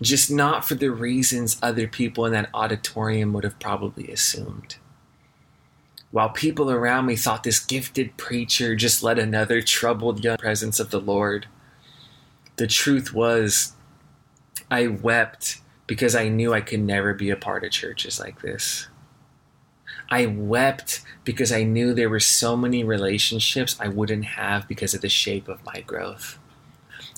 Just 0.00 0.30
not 0.30 0.64
for 0.64 0.76
the 0.76 0.90
reasons 0.90 1.58
other 1.60 1.88
people 1.88 2.24
in 2.26 2.32
that 2.32 2.50
auditorium 2.54 3.32
would 3.32 3.44
have 3.44 3.58
probably 3.58 4.08
assumed. 4.08 4.76
While 6.12 6.30
people 6.30 6.70
around 6.70 7.06
me 7.06 7.16
thought 7.16 7.42
this 7.42 7.58
gifted 7.58 8.16
preacher 8.16 8.76
just 8.76 9.02
led 9.02 9.18
another 9.18 9.62
troubled 9.62 10.22
young 10.22 10.36
presence 10.36 10.78
of 10.78 10.90
the 10.90 11.00
Lord, 11.00 11.46
the 12.56 12.66
truth 12.68 13.12
was, 13.12 13.72
I 14.70 14.86
wept 14.86 15.61
because 15.92 16.14
I 16.14 16.28
knew 16.28 16.54
I 16.54 16.62
could 16.62 16.80
never 16.80 17.12
be 17.12 17.28
a 17.28 17.36
part 17.36 17.64
of 17.64 17.70
churches 17.70 18.18
like 18.18 18.40
this. 18.40 18.88
I 20.10 20.24
wept 20.24 21.02
because 21.22 21.52
I 21.52 21.64
knew 21.64 21.92
there 21.92 22.08
were 22.08 22.18
so 22.18 22.56
many 22.56 22.82
relationships 22.82 23.76
I 23.78 23.88
wouldn't 23.88 24.24
have 24.24 24.66
because 24.66 24.94
of 24.94 25.02
the 25.02 25.10
shape 25.10 25.48
of 25.48 25.62
my 25.66 25.82
growth. 25.82 26.38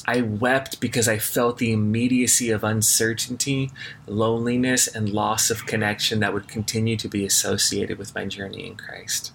I 0.08 0.22
wept 0.22 0.80
because 0.80 1.06
I 1.06 1.18
felt 1.18 1.58
the 1.58 1.72
immediacy 1.72 2.50
of 2.50 2.64
uncertainty, 2.64 3.70
loneliness, 4.08 4.88
and 4.88 5.08
loss 5.08 5.50
of 5.50 5.66
connection 5.66 6.18
that 6.18 6.34
would 6.34 6.48
continue 6.48 6.96
to 6.96 7.06
be 7.06 7.24
associated 7.24 7.96
with 7.96 8.12
my 8.12 8.26
journey 8.26 8.66
in 8.66 8.74
Christ. 8.74 9.32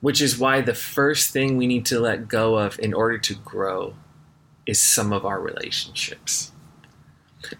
Which 0.00 0.20
is 0.20 0.40
why 0.40 0.60
the 0.60 0.74
first 0.74 1.30
thing 1.30 1.56
we 1.56 1.68
need 1.68 1.86
to 1.86 2.00
let 2.00 2.26
go 2.26 2.58
of 2.58 2.80
in 2.80 2.94
order 2.94 3.18
to 3.18 3.36
grow 3.36 3.94
is 4.66 4.82
some 4.82 5.12
of 5.12 5.24
our 5.24 5.40
relationships. 5.40 6.50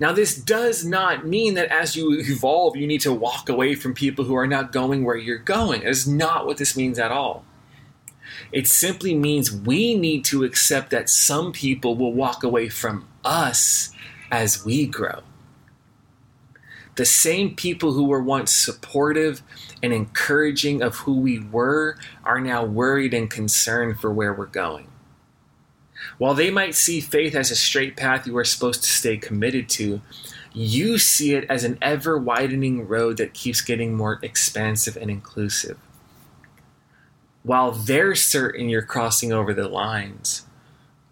Now, 0.00 0.12
this 0.12 0.36
does 0.36 0.84
not 0.84 1.26
mean 1.26 1.54
that 1.54 1.68
as 1.68 1.96
you 1.96 2.12
evolve, 2.12 2.76
you 2.76 2.86
need 2.86 3.00
to 3.02 3.12
walk 3.12 3.48
away 3.48 3.74
from 3.74 3.94
people 3.94 4.24
who 4.24 4.34
are 4.34 4.46
not 4.46 4.72
going 4.72 5.04
where 5.04 5.16
you're 5.16 5.38
going. 5.38 5.82
Is 5.82 6.06
not 6.06 6.46
what 6.46 6.56
this 6.56 6.76
means 6.76 6.98
at 6.98 7.12
all. 7.12 7.44
It 8.52 8.66
simply 8.66 9.14
means 9.14 9.52
we 9.52 9.94
need 9.94 10.24
to 10.26 10.44
accept 10.44 10.90
that 10.90 11.08
some 11.08 11.52
people 11.52 11.96
will 11.96 12.12
walk 12.12 12.42
away 12.42 12.68
from 12.68 13.06
us 13.24 13.92
as 14.30 14.64
we 14.64 14.86
grow. 14.86 15.22
The 16.96 17.04
same 17.04 17.54
people 17.54 17.92
who 17.92 18.04
were 18.04 18.22
once 18.22 18.52
supportive 18.52 19.42
and 19.82 19.92
encouraging 19.92 20.82
of 20.82 20.96
who 20.96 21.20
we 21.20 21.38
were 21.38 21.98
are 22.24 22.40
now 22.40 22.64
worried 22.64 23.12
and 23.12 23.28
concerned 23.28 24.00
for 24.00 24.12
where 24.12 24.32
we're 24.32 24.46
going. 24.46 24.88
While 26.18 26.34
they 26.34 26.50
might 26.50 26.74
see 26.74 27.00
faith 27.00 27.34
as 27.34 27.50
a 27.50 27.56
straight 27.56 27.96
path 27.96 28.26
you 28.26 28.36
are 28.36 28.44
supposed 28.44 28.82
to 28.82 28.88
stay 28.88 29.16
committed 29.16 29.68
to, 29.70 30.00
you 30.52 30.98
see 30.98 31.34
it 31.34 31.44
as 31.50 31.64
an 31.64 31.78
ever 31.82 32.16
widening 32.18 32.88
road 32.88 33.18
that 33.18 33.34
keeps 33.34 33.60
getting 33.60 33.94
more 33.94 34.18
expansive 34.22 34.96
and 34.96 35.10
inclusive. 35.10 35.78
While 37.42 37.72
they're 37.72 38.14
certain 38.14 38.68
you're 38.68 38.82
crossing 38.82 39.32
over 39.32 39.52
the 39.52 39.68
lines, 39.68 40.46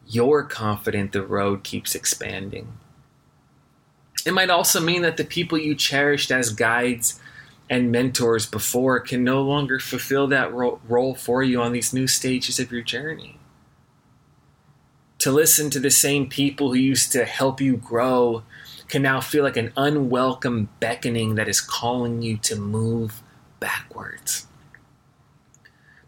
you're 0.07 0.43
confident 0.43 1.13
the 1.13 1.23
road 1.23 1.63
keeps 1.63 1.95
expanding. 1.95 2.79
It 4.27 4.33
might 4.33 4.51
also 4.51 4.81
mean 4.81 5.03
that 5.03 5.19
the 5.19 5.25
people 5.25 5.59
you 5.59 5.75
cherished 5.75 6.31
as 6.31 6.51
guides 6.51 7.21
and 7.69 7.93
mentors 7.93 8.47
before 8.47 9.01
can 9.01 9.23
no 9.23 9.43
longer 9.43 9.79
fulfill 9.79 10.27
that 10.29 10.53
ro- 10.53 10.81
role 10.89 11.15
for 11.15 11.43
you 11.43 11.61
on 11.61 11.73
these 11.73 11.93
new 11.93 12.07
stages 12.07 12.59
of 12.59 12.73
your 12.73 12.83
journey 12.83 13.39
to 15.25 15.33
listen 15.33 15.71
to 15.71 15.81
the 15.81 15.91
same 15.91 16.29
people 16.29 16.69
who 16.69 16.79
used 16.79 17.11
to 17.11 17.25
help 17.25 17.59
you 17.59 17.79
grow 17.79 18.43
can 18.89 19.01
now 19.01 19.23
feel 19.23 19.43
like 19.43 19.57
an 19.57 19.73
unwelcome 19.75 20.69
beckoning 20.81 21.37
that 21.37 21.49
is 21.49 21.63
calling 21.63 22.21
you 22.21 22.37
to 22.37 22.55
move 22.55 23.23
backwards. 23.59 24.47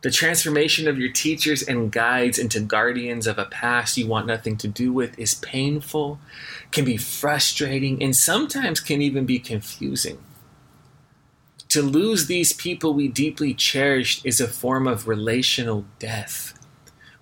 The 0.03 0.11
transformation 0.11 0.87
of 0.87 0.99
your 0.99 1.11
teachers 1.11 1.63
and 1.63 1.91
guides 1.91 2.39
into 2.39 2.61
guardians 2.61 3.27
of 3.27 3.39
a 3.39 3.47
past 3.47 3.97
you 3.97 4.07
want 4.07 4.27
nothing 4.27 4.59
to 4.59 4.69
do 4.69 4.93
with 4.93 5.19
is 5.19 5.37
painful, 5.37 6.21
can 6.71 6.85
be 6.85 6.99
frustrating, 6.99 8.03
and 8.03 8.15
sometimes 8.15 8.81
can 8.81 9.01
even 9.01 9.25
be 9.25 9.39
confusing. 9.39 10.19
To 11.71 11.81
lose 11.81 12.27
these 12.27 12.53
people 12.53 12.93
we 12.93 13.09
deeply 13.09 13.55
cherished 13.55 14.27
is 14.27 14.43
a 14.43 14.47
form 14.47 14.87
of 14.87 15.09
relational 15.09 15.87
death. 15.99 16.53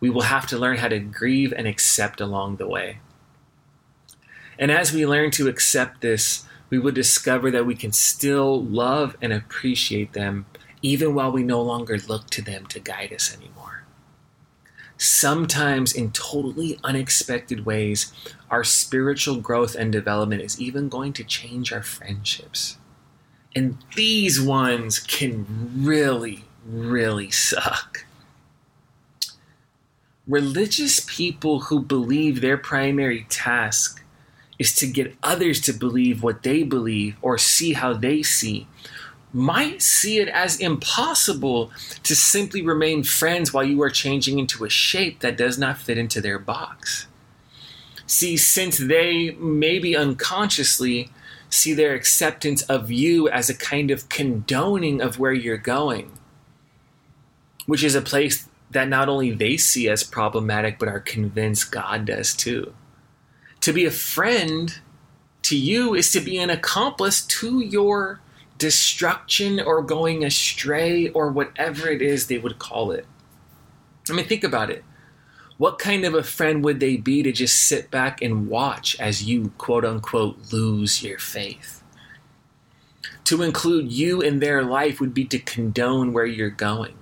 We 0.04 0.11
will 0.11 0.20
have 0.20 0.46
to 0.49 0.58
learn 0.58 0.76
how 0.76 0.88
to 0.88 0.99
grieve 0.99 1.54
and 1.56 1.66
accept 1.66 2.20
along 2.20 2.56
the 2.56 2.68
way. 2.68 2.99
And 4.58 4.70
as 4.70 4.92
we 4.92 5.06
learn 5.06 5.30
to 5.30 5.49
accept 5.49 6.02
this, 6.02 6.44
we 6.68 6.78
will 6.78 6.92
discover 6.92 7.50
that 7.50 7.64
we 7.64 7.75
can 7.75 7.90
still 7.90 8.62
love 8.62 9.16
and 9.23 9.32
appreciate 9.32 10.12
them 10.12 10.44
even 10.82 11.14
while 11.14 11.32
we 11.32 11.42
no 11.42 11.62
longer 11.62 11.96
look 11.96 12.28
to 12.32 12.42
them 12.42 12.66
to 12.66 12.80
guide 12.80 13.14
us 13.14 13.34
anymore. 13.34 13.84
Sometimes, 14.99 15.94
in 15.94 16.11
totally 16.11 16.78
unexpected 16.84 17.64
ways, 17.64 18.12
our 18.50 18.62
spiritual 18.62 19.37
growth 19.37 19.75
and 19.75 19.90
development 19.90 20.42
is 20.42 20.61
even 20.61 20.90
going 20.90 21.14
to 21.14 21.25
change 21.25 21.73
our 21.73 21.82
friendships. 21.82 22.76
And 23.56 23.78
these 23.96 24.38
ones 24.38 24.99
can 24.99 25.46
really, 25.82 26.44
really 26.66 27.30
suck. 27.30 28.04
Religious 30.26 31.04
people 31.06 31.60
who 31.60 31.80
believe 31.80 32.40
their 32.40 32.56
primary 32.56 33.26
task 33.28 34.02
is 34.58 34.74
to 34.74 34.86
get 34.86 35.16
others 35.22 35.60
to 35.60 35.72
believe 35.72 36.22
what 36.22 36.42
they 36.42 36.62
believe 36.62 37.16
or 37.20 37.36
see 37.36 37.74
how 37.74 37.92
they 37.92 38.22
see 38.22 38.66
might 39.34 39.82
see 39.82 40.18
it 40.18 40.28
as 40.28 40.60
impossible 40.60 41.70
to 42.04 42.14
simply 42.14 42.62
remain 42.62 43.02
friends 43.02 43.52
while 43.52 43.64
you 43.64 43.82
are 43.82 43.90
changing 43.90 44.38
into 44.38 44.64
a 44.64 44.70
shape 44.70 45.20
that 45.20 45.36
does 45.36 45.58
not 45.58 45.76
fit 45.76 45.98
into 45.98 46.20
their 46.20 46.38
box. 46.38 47.08
See, 48.06 48.36
since 48.36 48.78
they 48.78 49.32
maybe 49.32 49.96
unconsciously 49.96 51.10
see 51.50 51.74
their 51.74 51.94
acceptance 51.94 52.62
of 52.62 52.90
you 52.92 53.28
as 53.28 53.50
a 53.50 53.56
kind 53.56 53.90
of 53.90 54.08
condoning 54.08 55.02
of 55.02 55.18
where 55.18 55.32
you're 55.32 55.56
going, 55.56 56.12
which 57.66 57.82
is 57.82 57.94
a 57.94 58.02
place 58.02 58.48
that 58.74 58.88
not 58.88 59.08
only 59.08 59.30
they 59.30 59.56
see 59.56 59.88
as 59.88 60.04
problematic, 60.04 60.78
but 60.78 60.88
are 60.88 61.00
convinced 61.00 61.72
God 61.72 62.04
does 62.04 62.34
too. 62.34 62.74
To 63.62 63.72
be 63.72 63.86
a 63.86 63.90
friend 63.90 64.78
to 65.42 65.56
you 65.56 65.94
is 65.94 66.12
to 66.12 66.20
be 66.20 66.38
an 66.38 66.50
accomplice 66.50 67.22
to 67.22 67.60
your 67.60 68.20
destruction 68.58 69.60
or 69.60 69.82
going 69.82 70.24
astray 70.24 71.08
or 71.08 71.30
whatever 71.30 71.88
it 71.88 72.02
is 72.02 72.26
they 72.26 72.38
would 72.38 72.58
call 72.58 72.90
it. 72.90 73.06
I 74.08 74.12
mean, 74.12 74.26
think 74.26 74.44
about 74.44 74.70
it. 74.70 74.84
What 75.56 75.78
kind 75.78 76.04
of 76.04 76.14
a 76.14 76.22
friend 76.22 76.64
would 76.64 76.80
they 76.80 76.96
be 76.96 77.22
to 77.22 77.30
just 77.30 77.62
sit 77.62 77.90
back 77.90 78.20
and 78.20 78.48
watch 78.48 78.98
as 78.98 79.24
you, 79.24 79.52
quote 79.56 79.84
unquote, 79.84 80.52
lose 80.52 81.02
your 81.02 81.18
faith? 81.18 81.82
To 83.24 83.42
include 83.42 83.92
you 83.92 84.20
in 84.20 84.40
their 84.40 84.62
life 84.62 85.00
would 85.00 85.14
be 85.14 85.24
to 85.26 85.38
condone 85.38 86.12
where 86.12 86.26
you're 86.26 86.50
going. 86.50 86.96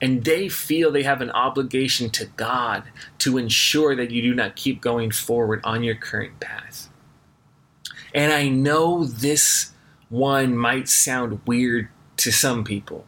And 0.00 0.24
they 0.24 0.48
feel 0.48 0.92
they 0.92 1.02
have 1.02 1.20
an 1.20 1.30
obligation 1.32 2.10
to 2.10 2.26
God 2.26 2.84
to 3.18 3.36
ensure 3.36 3.96
that 3.96 4.10
you 4.10 4.22
do 4.22 4.34
not 4.34 4.56
keep 4.56 4.80
going 4.80 5.10
forward 5.10 5.60
on 5.64 5.82
your 5.82 5.96
current 5.96 6.38
path. 6.38 6.88
And 8.14 8.32
I 8.32 8.48
know 8.48 9.04
this 9.04 9.72
one 10.08 10.56
might 10.56 10.88
sound 10.88 11.40
weird 11.46 11.88
to 12.18 12.30
some 12.30 12.64
people, 12.64 13.06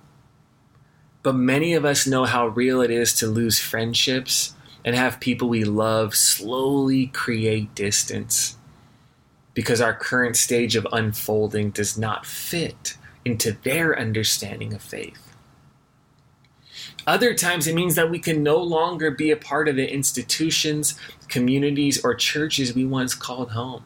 but 1.23 1.35
many 1.35 1.75
of 1.75 1.85
us 1.85 2.07
know 2.07 2.25
how 2.25 2.49
real 2.49 2.81
it 2.81 2.91
is 2.91 3.15
to 3.15 3.27
lose 3.27 3.59
friendships 3.59 4.55
and 4.85 4.97
have 4.97 5.21
people 5.21 5.49
we 5.49 5.65
love 5.65 6.15
slowly 6.15 7.07
create 7.07 7.75
distance 7.75 8.57
because 9.55 9.81
our 9.81 9.95
current 9.95 10.37
stage 10.37 10.77
of 10.77 10.87
unfolding 10.93 11.71
does 11.71 11.99
not 11.99 12.25
fit 12.25 12.97
into 13.25 13.53
their 13.53 13.99
understanding 13.99 14.73
of 14.73 14.83
faith. 14.83 15.30
Other 17.07 17.35
times 17.35 17.67
it 17.67 17.75
means 17.75 17.95
that 17.95 18.11
we 18.11 18.19
can 18.19 18.43
no 18.43 18.59
longer 18.59 19.11
be 19.11 19.31
a 19.31 19.37
part 19.37 19.69
of 19.69 19.77
the 19.77 19.93
institutions, 19.93 20.99
communities, 21.29 22.03
or 22.05 22.15
churches 22.15 22.75
we 22.75 22.85
once 22.85 23.15
called 23.15 23.53
home. 23.53 23.85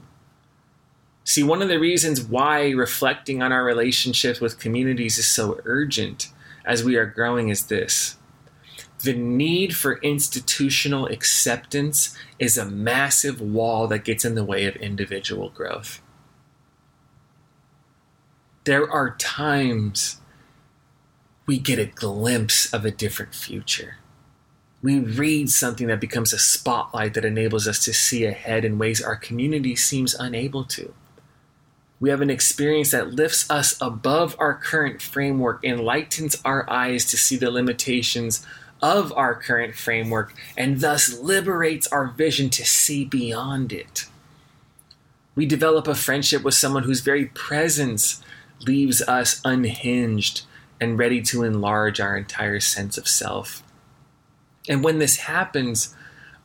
See, 1.24 1.42
one 1.42 1.62
of 1.62 1.68
the 1.68 1.81
reasons 1.81 2.20
why 2.20 2.70
reflecting 2.70 3.42
on 3.42 3.50
our 3.50 3.64
relationships 3.64 4.40
with 4.40 4.59
communities 4.59 5.16
is 5.16 5.27
so 5.27 5.61
urgent 5.64 6.31
as 6.64 6.85
we 6.85 6.96
are 6.96 7.07
growing 7.07 7.48
is 7.48 7.66
this. 7.66 8.16
The 9.03 9.14
need 9.14 9.77
for 9.77 9.98
institutional 9.98 11.07
acceptance 11.07 12.16
is 12.38 12.57
a 12.57 12.64
massive 12.64 13.40
wall 13.40 13.87
that 13.88 14.05
gets 14.05 14.24
in 14.24 14.35
the 14.35 14.44
way 14.44 14.66
of 14.66 14.77
individual 14.77 15.50
growth. 15.50 16.00
There 18.64 18.90
are 18.90 19.14
times 19.16 20.20
we 21.46 21.59
get 21.59 21.78
a 21.78 21.87
glimpse 21.87 22.72
of 22.72 22.85
a 22.85 22.90
different 22.90 23.35
future. 23.35 23.96
We 24.83 24.98
read 24.98 25.50
something 25.50 25.87
that 25.87 26.00
becomes 26.00 26.33
a 26.33 26.38
spotlight 26.38 27.14
that 27.14 27.24
enables 27.24 27.66
us 27.66 27.83
to 27.85 27.92
see 27.92 28.24
ahead 28.24 28.64
in 28.64 28.78
ways 28.78 29.02
our 29.02 29.16
community 29.16 29.76
seems 29.76 30.14
unable 30.14 30.64
to. 30.66 30.92
We 32.00 32.11
have 32.11 32.20
an 32.20 32.30
experience 32.30 32.90
that 32.90 33.12
lifts 33.12 33.50
us 33.50 33.80
above 33.80 34.37
our 34.38 34.54
current 34.54 35.00
framework, 35.00 35.64
enlightens 35.64 36.37
our 36.44 36.68
eyes 36.70 37.04
to 37.07 37.16
see 37.16 37.37
the 37.37 37.50
limitations 37.50 38.44
of 38.83 39.12
our 39.12 39.35
current 39.35 39.74
framework, 39.74 40.35
and 40.57 40.80
thus 40.80 41.18
liberates 41.18 41.87
our 41.87 42.09
vision 42.09 42.50
to 42.50 42.64
see 42.64 43.04
beyond 43.04 43.72
it. 43.72 44.07
We 45.35 45.46
develop 45.46 45.88
a 45.88 45.94
friendship 45.94 46.42
with 46.42 46.54
someone 46.54 46.83
whose 46.83 47.00
very 47.00 47.26
presence 47.26 48.22
leaves 48.66 49.00
us 49.02 49.40
unhinged 49.44 50.42
and 50.80 50.98
ready 50.98 51.22
to 51.22 51.42
enlarge 51.42 52.00
our 52.00 52.16
entire 52.16 52.60
sense 52.60 52.98
of 52.98 53.08
self. 53.08 53.62
And 54.68 54.82
when 54.82 54.98
this 54.98 55.18
happens, 55.18 55.94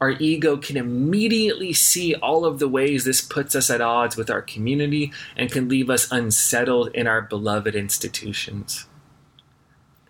our 0.02 0.12
ego 0.12 0.56
can 0.58 0.78
immediately 0.78 1.74
see 1.74 2.16
all 2.16 2.46
of 2.46 2.60
the 2.60 2.70
ways 2.70 3.04
this 3.04 3.22
puts 3.22 3.56
us 3.56 3.70
at 3.70 3.82
odds 3.82 4.16
with 4.16 4.30
our 4.30 4.42
community 4.42 5.12
and 5.36 5.52
can 5.52 5.68
leave 5.68 5.90
us 5.90 6.12
unsettled 6.12 6.90
in 6.94 7.08
our 7.08 7.22
beloved 7.22 7.76
institutions. 7.76 8.86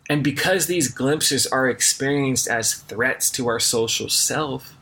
And 0.09 0.23
because 0.23 0.65
these 0.65 0.87
glimpses 0.87 1.45
are 1.47 1.69
experienced 1.69 2.47
as 2.47 2.73
threats 2.73 3.29
to 3.31 3.47
our 3.47 3.59
social 3.59 4.09
self, 4.09 4.75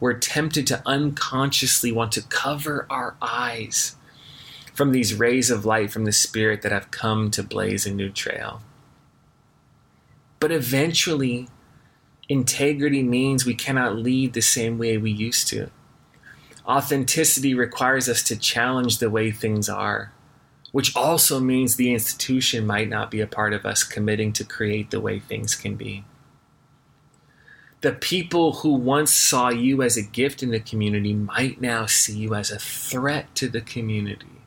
we're 0.00 0.14
tempted 0.14 0.66
to 0.68 0.82
unconsciously 0.86 1.90
want 1.90 2.12
to 2.12 2.22
cover 2.22 2.86
our 2.88 3.16
eyes 3.20 3.96
from 4.74 4.92
these 4.92 5.14
rays 5.14 5.50
of 5.50 5.64
light 5.64 5.90
from 5.90 6.04
the 6.04 6.12
Spirit 6.12 6.62
that 6.62 6.72
have 6.72 6.90
come 6.90 7.30
to 7.32 7.42
blaze 7.42 7.84
a 7.84 7.92
new 7.92 8.08
trail. 8.10 8.62
But 10.40 10.52
eventually, 10.52 11.48
integrity 12.28 13.02
means 13.02 13.44
we 13.44 13.54
cannot 13.54 13.96
lead 13.96 14.32
the 14.32 14.42
same 14.42 14.78
way 14.78 14.96
we 14.96 15.10
used 15.10 15.48
to. 15.48 15.70
Authenticity 16.66 17.54
requires 17.54 18.08
us 18.08 18.22
to 18.24 18.36
challenge 18.36 18.98
the 18.98 19.10
way 19.10 19.30
things 19.30 19.68
are, 19.68 20.12
which 20.70 20.94
also 20.94 21.40
means 21.40 21.76
the 21.76 21.92
institution 21.92 22.66
might 22.66 22.88
not 22.88 23.10
be 23.10 23.20
a 23.20 23.26
part 23.26 23.54
of 23.54 23.64
us 23.64 23.82
committing 23.82 24.32
to 24.34 24.44
create 24.44 24.90
the 24.90 25.00
way 25.00 25.18
things 25.18 25.54
can 25.54 25.76
be. 25.76 26.04
The 27.80 27.92
people 27.92 28.54
who 28.54 28.74
once 28.74 29.14
saw 29.14 29.50
you 29.50 29.82
as 29.82 29.96
a 29.96 30.02
gift 30.02 30.42
in 30.42 30.50
the 30.50 30.60
community 30.60 31.14
might 31.14 31.60
now 31.60 31.86
see 31.86 32.18
you 32.18 32.34
as 32.34 32.50
a 32.50 32.58
threat 32.58 33.32
to 33.36 33.48
the 33.48 33.60
community, 33.60 34.42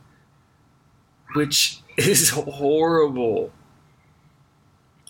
which 1.34 1.80
is 1.98 2.30
horrible. 2.36 3.52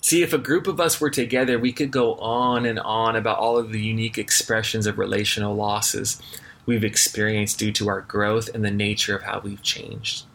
See, 0.01 0.23
if 0.23 0.33
a 0.33 0.39
group 0.39 0.65
of 0.65 0.79
us 0.79 0.99
were 0.99 1.11
together, 1.11 1.59
we 1.59 1.71
could 1.71 1.91
go 1.91 2.15
on 2.15 2.65
and 2.65 2.79
on 2.79 3.15
about 3.15 3.37
all 3.37 3.57
of 3.57 3.71
the 3.71 3.81
unique 3.81 4.17
expressions 4.17 4.87
of 4.87 4.97
relational 4.97 5.55
losses 5.55 6.19
we've 6.65 6.83
experienced 6.83 7.59
due 7.59 7.71
to 7.73 7.87
our 7.87 8.01
growth 8.01 8.49
and 8.53 8.65
the 8.65 8.71
nature 8.71 9.15
of 9.15 9.23
how 9.23 9.39
we've 9.39 9.61
changed. 9.61 10.25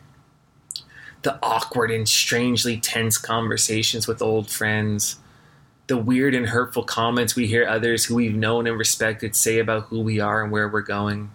The 1.23 1.39
awkward 1.43 1.91
and 1.91 2.09
strangely 2.09 2.79
tense 2.79 3.19
conversations 3.19 4.07
with 4.07 4.23
old 4.23 4.49
friends, 4.49 5.19
the 5.89 5.97
weird 5.97 6.35
and 6.35 6.47
hurtful 6.47 6.85
comments 6.85 7.35
we 7.35 7.49
hear 7.49 7.67
others 7.67 8.05
who 8.05 8.15
we've 8.15 8.35
known 8.35 8.69
and 8.69 8.79
respected 8.79 9.35
say 9.35 9.59
about 9.59 9.85
who 9.85 10.01
we 10.01 10.21
are 10.21 10.43
and 10.43 10.53
where 10.53 10.69
we're 10.69 10.81
going, 10.81 11.33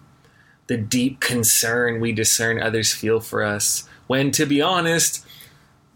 the 0.68 0.78
deep 0.78 1.20
concern 1.20 2.00
we 2.00 2.12
discern 2.12 2.62
others 2.62 2.94
feel 2.94 3.20
for 3.20 3.42
us, 3.42 3.86
when, 4.06 4.30
to 4.30 4.46
be 4.46 4.62
honest, 4.62 5.26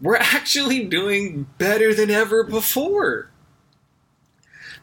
we're 0.01 0.15
actually 0.15 0.83
doing 0.85 1.47
better 1.57 1.93
than 1.93 2.11
ever 2.11 2.43
before. 2.43 3.29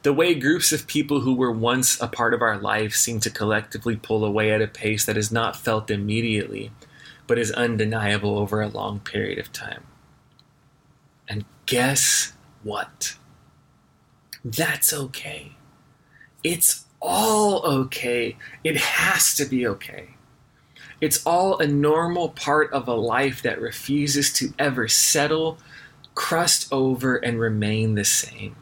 The 0.03 0.13
way 0.13 0.35
groups 0.35 0.73
of 0.73 0.87
people 0.87 1.21
who 1.21 1.35
were 1.35 1.53
once 1.53 2.01
a 2.01 2.09
part 2.09 2.35
of 2.35 2.43
our 2.43 2.59
life 2.59 2.95
seem 2.95 3.21
to 3.21 3.31
collectively 3.31 3.97
pull 3.97 4.25
away 4.25 4.53
at 4.53 4.61
a 4.61 4.67
pace 4.67 5.05
that 5.07 5.17
is 5.17 5.33
not 5.33 5.57
felt 5.57 5.91
immediately, 5.91 6.73
but 7.27 7.39
is 7.39 7.51
undeniable 7.53 8.39
over 8.39 8.61
a 8.61 8.69
long 8.69 9.01
period 9.01 9.39
of 9.39 9.53
time. 9.53 9.85
And 11.27 11.47
guess 11.65 12.35
what? 12.63 13.17
That's 14.45 14.93
okay. 14.93 15.53
It's 16.43 16.85
all 17.01 17.65
okay. 17.65 18.37
It 18.63 18.77
has 18.77 19.35
to 19.37 19.47
be 19.47 19.67
okay. 19.67 20.14
It's 21.05 21.23
all 21.27 21.59
a 21.59 21.67
normal 21.67 22.31
part 22.31 22.73
of 22.73 22.89
a 22.89 22.95
life 22.95 23.43
that 23.43 23.61
refuses 23.61 24.33
to 24.39 24.55
ever 24.59 24.89
settle, 24.89 25.59
crust 26.15 26.67
over 26.73 27.17
and 27.17 27.39
remain 27.39 27.95
the 27.95 28.07
same. 28.07 28.57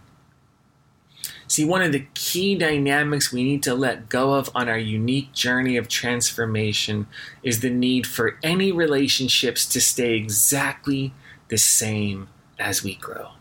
See, 1.46 1.64
one 1.64 1.82
of 1.82 1.92
the 1.92 2.08
key 2.14 2.56
dynamics 2.56 3.30
we 3.30 3.44
need 3.44 3.62
to 3.62 3.76
let 3.76 4.08
go 4.08 4.34
of 4.34 4.50
on 4.56 4.68
our 4.68 4.76
unique 4.76 5.32
journey 5.32 5.76
of 5.76 5.86
transformation 5.86 7.06
is 7.44 7.60
the 7.60 7.70
need 7.70 8.08
for 8.08 8.40
any 8.42 8.72
relationships 8.72 9.64
to 9.66 9.80
stay 9.80 10.14
exactly 10.14 11.14
the 11.46 11.58
same 11.58 12.26
as 12.58 12.82
we 12.82 12.96
grow. 12.96 13.34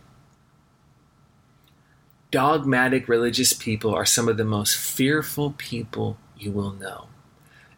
Dogmatic 2.29 3.07
religious 3.07 3.51
people 3.51 3.95
are 3.95 4.05
some 4.05 4.29
of 4.29 4.37
the 4.37 4.45
most 4.45 4.77
fearful 4.77 5.55
people 5.57 6.17
you 6.37 6.51
will 6.51 6.73
know. 6.73 7.07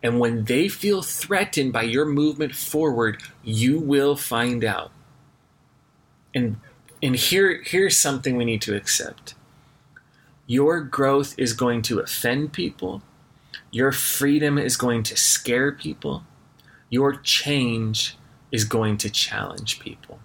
And 0.03 0.19
when 0.19 0.43
they 0.43 0.67
feel 0.67 1.01
threatened 1.01 1.71
by 1.71 1.83
your 1.83 2.05
movement 2.05 2.53
forward, 2.53 3.23
you 3.41 3.79
will 3.79 4.17
find 4.17 4.63
out. 4.65 4.91
And 6.35 6.57
and 7.01 7.15
here 7.15 7.61
here's 7.65 7.97
something 7.97 8.35
we 8.35 8.45
need 8.45 8.61
to 8.63 8.75
accept. 8.75 9.33
Your 10.45 10.81
growth 10.81 11.33
is 11.37 11.53
going 11.53 11.81
to 11.83 11.99
offend 11.99 12.51
people. 12.51 13.01
Your 13.71 13.93
freedom 13.93 14.57
is 14.57 14.75
going 14.75 15.03
to 15.03 15.15
scare 15.15 15.71
people. 15.71 16.23
Your 16.89 17.13
change 17.13 18.17
is 18.51 18.65
going 18.65 18.97
to 18.97 19.09
challenge 19.09 19.79
people. 19.79 20.19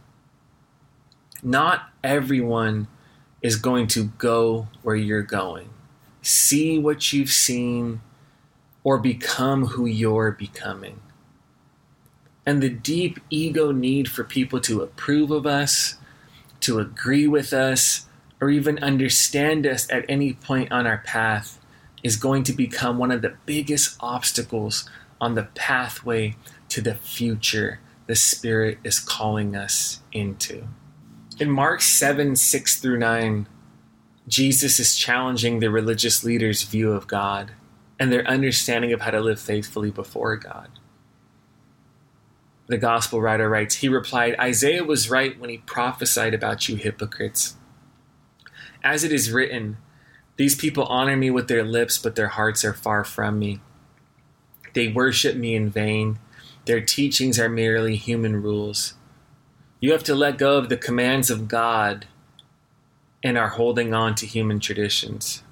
Not 1.43 1.88
everyone 2.03 2.88
is 3.43 3.57
going 3.57 3.87
to 3.88 4.05
go 4.19 4.67
where 4.83 4.97
you're 4.97 5.23
going, 5.23 5.71
see 6.21 6.79
what 6.79 7.12
you've 7.12 7.31
seen, 7.31 8.01
or 8.88 8.96
become 8.96 9.66
who 9.66 9.85
you're 9.85 10.33
becoming. 10.33 10.98
And 12.46 12.62
the 12.62 12.70
deep 12.70 13.20
ego 13.29 13.70
need 13.70 14.09
for 14.09 14.24
people 14.24 14.59
to 14.62 14.81
approve 14.81 15.31
of 15.31 15.46
us, 15.46 15.96
to 16.61 16.79
agree 16.79 17.27
with 17.29 17.53
us, 17.53 18.07
or 18.40 18.48
even 18.48 18.83
understand 18.83 19.66
us 19.66 19.87
at 19.90 20.07
any 20.09 20.33
point 20.33 20.72
on 20.72 20.87
our 20.87 21.03
path 21.05 21.59
is 22.03 22.16
going 22.16 22.44
to 22.44 22.53
become 22.55 22.96
one 22.96 23.11
of 23.11 23.20
the 23.20 23.37
biggest 23.44 23.94
obstacles 24.01 24.88
on 25.20 25.35
the 25.35 25.48
pathway 25.55 26.35
to 26.70 26.81
the 26.81 26.94
future 26.94 27.81
the 28.07 28.16
Spirit 28.16 28.79
is 28.85 28.98
calling 28.98 29.55
us 29.55 30.01
into. 30.12 30.66
In 31.38 31.51
Mark 31.51 31.83
7 31.83 32.35
6 32.37 32.81
through 32.81 33.01
9, 33.01 33.46
Jesus 34.27 34.81
is 34.81 34.96
challenging 34.96 35.61
the 35.61 35.70
religious 35.70 36.24
leaders' 36.24 36.62
view 36.62 36.92
of 36.92 37.07
God 37.07 37.51
and 37.98 38.12
their 38.12 38.26
understanding 38.26 38.92
of 38.92 39.00
how 39.00 39.11
to 39.11 39.20
live 39.20 39.40
faithfully 39.40 39.90
before 39.90 40.37
God. 40.37 40.70
The 42.68 42.76
gospel 42.76 43.20
writer 43.20 43.48
writes, 43.48 43.76
He 43.76 43.88
replied, 43.88 44.37
Isaiah 44.38 44.84
was 44.84 45.11
right 45.11 45.38
when 45.40 45.50
he 45.50 45.58
prophesied 45.58 46.34
about 46.34 46.68
you 46.68 46.76
hypocrites. 46.76 47.56
As 48.84 49.04
it 49.04 49.12
is 49.12 49.32
written, 49.32 49.78
These 50.37 50.54
people 50.54 50.84
honor 50.84 51.16
me 51.16 51.30
with 51.30 51.48
their 51.48 51.64
lips, 51.64 51.96
but 51.98 52.14
their 52.14 52.28
hearts 52.28 52.64
are 52.64 52.74
far 52.74 53.04
from 53.04 53.38
me. 53.38 53.61
They 54.74 54.88
worship 54.88 55.34
me 55.34 55.54
in 55.54 55.70
vain. 55.70 56.18
Their 56.66 56.82
teachings 56.82 57.40
are 57.40 57.48
merely 57.48 57.96
human 57.96 58.42
rules. 58.42 58.94
You 59.80 59.92
have 59.92 60.04
to 60.04 60.14
let 60.14 60.38
go 60.38 60.58
of 60.58 60.68
the 60.68 60.76
commands 60.76 61.30
of 61.30 61.48
God 61.48 62.06
and 63.22 63.38
are 63.38 63.48
holding 63.48 63.94
on 63.94 64.14
to 64.16 64.26
human 64.26 64.61
traditions. 64.61 65.42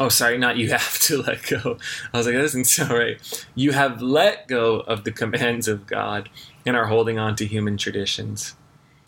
Oh, 0.00 0.08
sorry, 0.08 0.38
not 0.38 0.56
you 0.56 0.70
have 0.72 0.98
to 1.00 1.22
let 1.22 1.46
go. 1.46 1.78
I 2.12 2.18
was 2.18 2.26
like, 2.26 2.34
that 2.34 2.42
doesn't 2.42 2.64
sound 2.64 2.92
right. 2.92 3.46
You 3.54 3.72
have 3.72 4.02
let 4.02 4.48
go 4.48 4.80
of 4.80 5.04
the 5.04 5.12
commands 5.12 5.68
of 5.68 5.86
God 5.86 6.28
and 6.64 6.76
are 6.76 6.86
holding 6.86 7.18
on 7.18 7.36
to 7.36 7.46
human 7.46 7.76
traditions. 7.76 8.54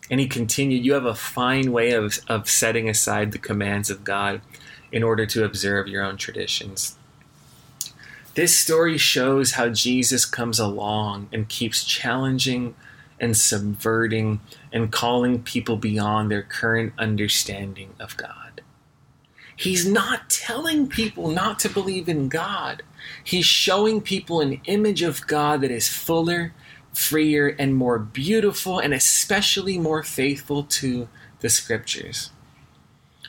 And 0.09 0.19
he 0.19 0.27
continued, 0.27 0.85
You 0.85 0.93
have 0.93 1.05
a 1.05 1.15
fine 1.15 1.71
way 1.71 1.91
of, 1.91 2.19
of 2.27 2.49
setting 2.49 2.87
aside 2.87 3.31
the 3.31 3.39
commands 3.39 3.89
of 3.89 4.03
God 4.03 4.41
in 4.91 5.03
order 5.03 5.25
to 5.25 5.43
observe 5.43 5.87
your 5.87 6.03
own 6.03 6.17
traditions. 6.17 6.97
This 8.35 8.55
story 8.55 8.97
shows 8.97 9.53
how 9.53 9.69
Jesus 9.69 10.25
comes 10.25 10.59
along 10.59 11.29
and 11.31 11.47
keeps 11.47 11.83
challenging 11.83 12.75
and 13.19 13.35
subverting 13.35 14.41
and 14.73 14.91
calling 14.91 15.41
people 15.41 15.77
beyond 15.77 16.29
their 16.29 16.43
current 16.43 16.93
understanding 16.97 17.95
of 17.99 18.17
God. 18.17 18.44
He's 19.55 19.87
not 19.87 20.29
telling 20.29 20.87
people 20.87 21.29
not 21.29 21.59
to 21.59 21.69
believe 21.69 22.09
in 22.09 22.27
God. 22.27 22.83
He's 23.23 23.45
showing 23.45 24.01
people 24.01 24.41
an 24.41 24.59
image 24.65 25.01
of 25.01 25.25
God 25.27 25.61
that 25.61 25.71
is 25.71 25.87
fuller 25.87 26.53
freer, 26.97 27.55
and 27.59 27.75
more 27.75 27.99
beautiful, 27.99 28.79
and 28.79 28.93
especially 28.93 29.77
more 29.77 30.03
faithful 30.03 30.63
to 30.63 31.07
the 31.39 31.49
scriptures. 31.49 32.31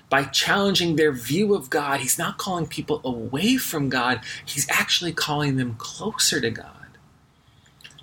By 0.09 0.25
challenging 0.25 0.97
their 0.97 1.12
view 1.12 1.55
of 1.55 1.69
God, 1.69 2.01
he's 2.01 2.19
not 2.19 2.39
calling 2.39 2.67
people 2.67 3.01
away 3.05 3.57
from 3.57 3.89
God, 3.89 4.21
he's 4.45 4.69
actually 4.71 5.12
calling 5.12 5.57
them 5.57 5.75
closer 5.75 6.41
to 6.41 6.51
God. 6.51 6.73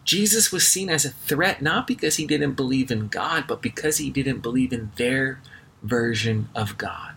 Jesus 0.03 0.51
was 0.51 0.67
seen 0.67 0.89
as 0.89 1.05
a 1.05 1.11
threat 1.11 1.61
not 1.61 1.87
because 1.87 2.17
he 2.17 2.27
didn't 2.27 2.53
believe 2.53 2.91
in 2.91 3.07
God, 3.07 3.45
but 3.47 3.61
because 3.61 3.97
he 3.97 4.09
didn't 4.09 4.39
believe 4.39 4.73
in 4.73 4.91
their 4.97 5.39
version 5.81 6.49
of 6.53 6.77
God. 6.77 7.12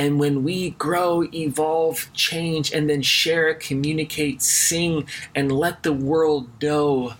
And 0.00 0.18
when 0.18 0.42
we 0.42 0.70
grow, 0.70 1.24
evolve, 1.24 2.10
change, 2.14 2.72
and 2.72 2.88
then 2.88 3.02
share, 3.02 3.52
communicate, 3.52 4.40
sing, 4.40 5.06
and 5.34 5.52
let 5.52 5.82
the 5.82 5.92
world 5.92 6.48
know 6.62 7.12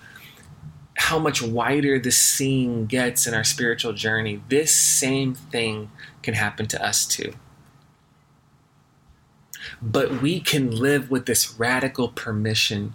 how 0.97 1.19
much 1.19 1.43
wider 1.43 1.99
the 1.99 2.11
seeing 2.11 2.87
gets 2.87 3.27
in 3.27 3.35
our 3.35 3.45
spiritual 3.45 3.93
journey, 3.93 4.41
this 4.49 4.75
same 4.75 5.35
thing 5.35 5.91
can 6.23 6.33
happen 6.33 6.65
to 6.69 6.83
us 6.83 7.05
too. 7.05 7.35
But 9.83 10.23
we 10.23 10.41
can 10.41 10.71
live 10.71 11.11
with 11.11 11.27
this 11.27 11.53
radical 11.59 12.09
permission 12.09 12.95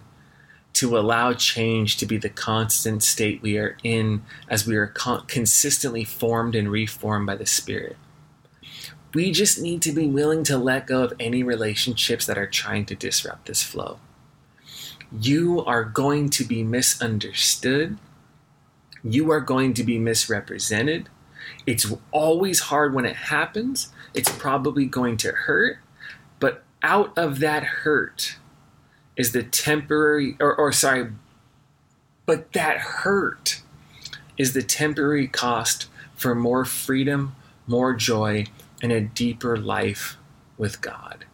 to 0.72 0.98
allow 0.98 1.32
change 1.32 1.96
to 1.98 2.06
be 2.06 2.16
the 2.16 2.28
constant 2.28 3.04
state 3.04 3.40
we 3.40 3.56
are 3.56 3.76
in 3.84 4.24
as 4.48 4.66
we 4.66 4.74
are 4.74 4.88
con- 4.88 5.26
consistently 5.28 6.02
formed 6.02 6.56
and 6.56 6.72
reformed 6.72 7.26
by 7.28 7.36
the 7.36 7.46
Spirit. 7.46 7.96
We 9.16 9.32
just 9.32 9.58
need 9.60 9.80
to 9.82 9.92
be 9.92 10.06
willing 10.06 10.44
to 10.44 10.58
let 10.58 10.86
go 10.86 11.02
of 11.02 11.14
any 11.18 11.42
relationships 11.42 12.26
that 12.26 12.36
are 12.36 12.46
trying 12.46 12.84
to 12.86 12.94
disrupt 12.94 13.46
this 13.46 13.62
flow 13.62 13.98
you 15.12 15.64
are 15.64 15.84
going 15.84 16.30
to 16.30 16.44
be 16.44 16.62
misunderstood. 16.62 17.98
You 19.02 19.30
are 19.30 19.40
going 19.40 19.74
to 19.74 19.84
be 19.84 19.98
misrepresented. 19.98 21.08
It's 21.66 21.92
always 22.10 22.60
hard 22.60 22.92
when 22.92 23.04
it 23.04 23.16
happens. 23.16 23.92
It's 24.14 24.30
probably 24.30 24.86
going 24.86 25.16
to 25.18 25.32
hurt. 25.32 25.78
But 26.40 26.64
out 26.82 27.16
of 27.16 27.38
that 27.40 27.62
hurt 27.62 28.36
is 29.16 29.32
the 29.32 29.42
temporary, 29.42 30.36
or, 30.40 30.54
or 30.54 30.72
sorry, 30.72 31.12
but 32.26 32.52
that 32.52 32.78
hurt 32.78 33.62
is 34.36 34.52
the 34.52 34.62
temporary 34.62 35.28
cost 35.28 35.88
for 36.14 36.34
more 36.34 36.64
freedom, 36.64 37.36
more 37.66 37.94
joy, 37.94 38.46
and 38.82 38.92
a 38.92 39.00
deeper 39.00 39.56
life 39.56 40.16
with 40.58 40.80
God. 40.80 41.24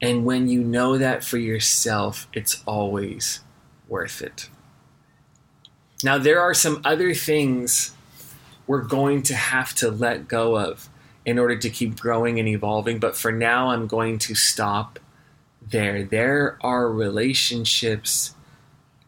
And 0.00 0.24
when 0.24 0.48
you 0.48 0.62
know 0.62 0.96
that 0.96 1.24
for 1.24 1.38
yourself, 1.38 2.28
it's 2.32 2.62
always 2.66 3.40
worth 3.88 4.22
it. 4.22 4.48
Now, 6.04 6.18
there 6.18 6.40
are 6.40 6.54
some 6.54 6.80
other 6.84 7.14
things 7.14 7.94
we're 8.66 8.82
going 8.82 9.22
to 9.24 9.34
have 9.34 9.74
to 9.76 9.90
let 9.90 10.28
go 10.28 10.56
of 10.56 10.88
in 11.24 11.38
order 11.38 11.56
to 11.56 11.68
keep 11.68 11.98
growing 11.98 12.38
and 12.38 12.48
evolving, 12.48 12.98
but 12.98 13.16
for 13.16 13.32
now, 13.32 13.70
I'm 13.70 13.86
going 13.86 14.18
to 14.18 14.34
stop 14.34 14.98
there. 15.60 16.04
There 16.04 16.58
are 16.60 16.90
relationships, 16.90 18.34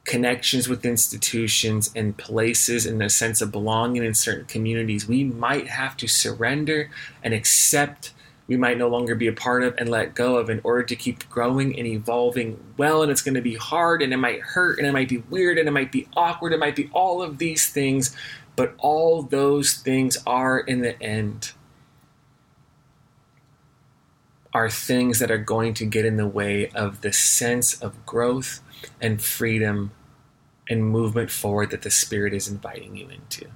connections 0.05 0.69
with 0.69 0.85
institutions, 0.85 1.91
and 1.95 2.17
places 2.17 2.87
and 2.87 3.03
a 3.03 3.11
sense 3.11 3.41
of 3.41 3.53
belonging 3.53 4.05
in 4.05 4.15
certain 4.15 4.47
communities 4.47 5.07
we 5.07 5.25
might 5.25 5.69
have 5.69 5.97
to 5.99 6.09
surrender 6.09 6.91
and 7.23 7.35
accept 7.35 8.13
we 8.51 8.57
might 8.57 8.79
no 8.79 8.89
longer 8.89 9.15
be 9.15 9.29
a 9.29 9.33
part 9.33 9.63
of 9.63 9.77
and 9.79 9.89
let 9.89 10.17
go 10.17 10.37
of 10.37 10.51
in 10.51 10.61
order 10.65 10.83
to 10.83 10.97
keep 10.97 11.31
growing 11.31 11.79
and 11.79 11.87
evolving 11.87 12.59
well. 12.77 13.01
And 13.01 13.13
it's 13.13 13.23
going 13.23 13.37
to 13.37 13.41
be 13.41 13.55
hard 13.55 14.03
and 14.03 14.13
it 14.13 14.17
might 14.17 14.41
hurt 14.41 14.81
and 14.81 14.89
it 14.89 14.93
might 14.93 15.09
be 15.09 15.19
weird 15.19 15.57
and 15.57 15.69
it 15.69 15.71
might 15.71 15.93
be 15.93 16.09
awkward. 16.17 16.53
It 16.53 16.59
might 16.59 16.75
be 16.75 16.91
all 16.93 17.23
of 17.23 17.39
these 17.39 17.69
things. 17.69 18.17
But 18.57 18.75
all 18.79 19.23
those 19.23 19.75
things 19.75 20.19
are, 20.27 20.59
in 20.59 20.81
the 20.81 21.01
end, 21.01 21.53
are 24.53 24.69
things 24.69 25.21
that 25.21 25.31
are 25.31 25.39
going 25.39 25.73
to 25.75 25.87
get 25.87 26.05
in 26.05 26.17
the 26.17 26.27
way 26.27 26.71
of 26.71 27.03
the 27.03 27.13
sense 27.13 27.81
of 27.81 28.05
growth 28.05 28.61
and 29.01 29.21
freedom 29.21 29.93
and 30.69 30.85
movement 30.85 31.31
forward 31.31 31.71
that 31.71 31.83
the 31.83 31.91
Spirit 31.91 32.33
is 32.33 32.49
inviting 32.49 32.97
you 32.97 33.09
into. 33.09 33.47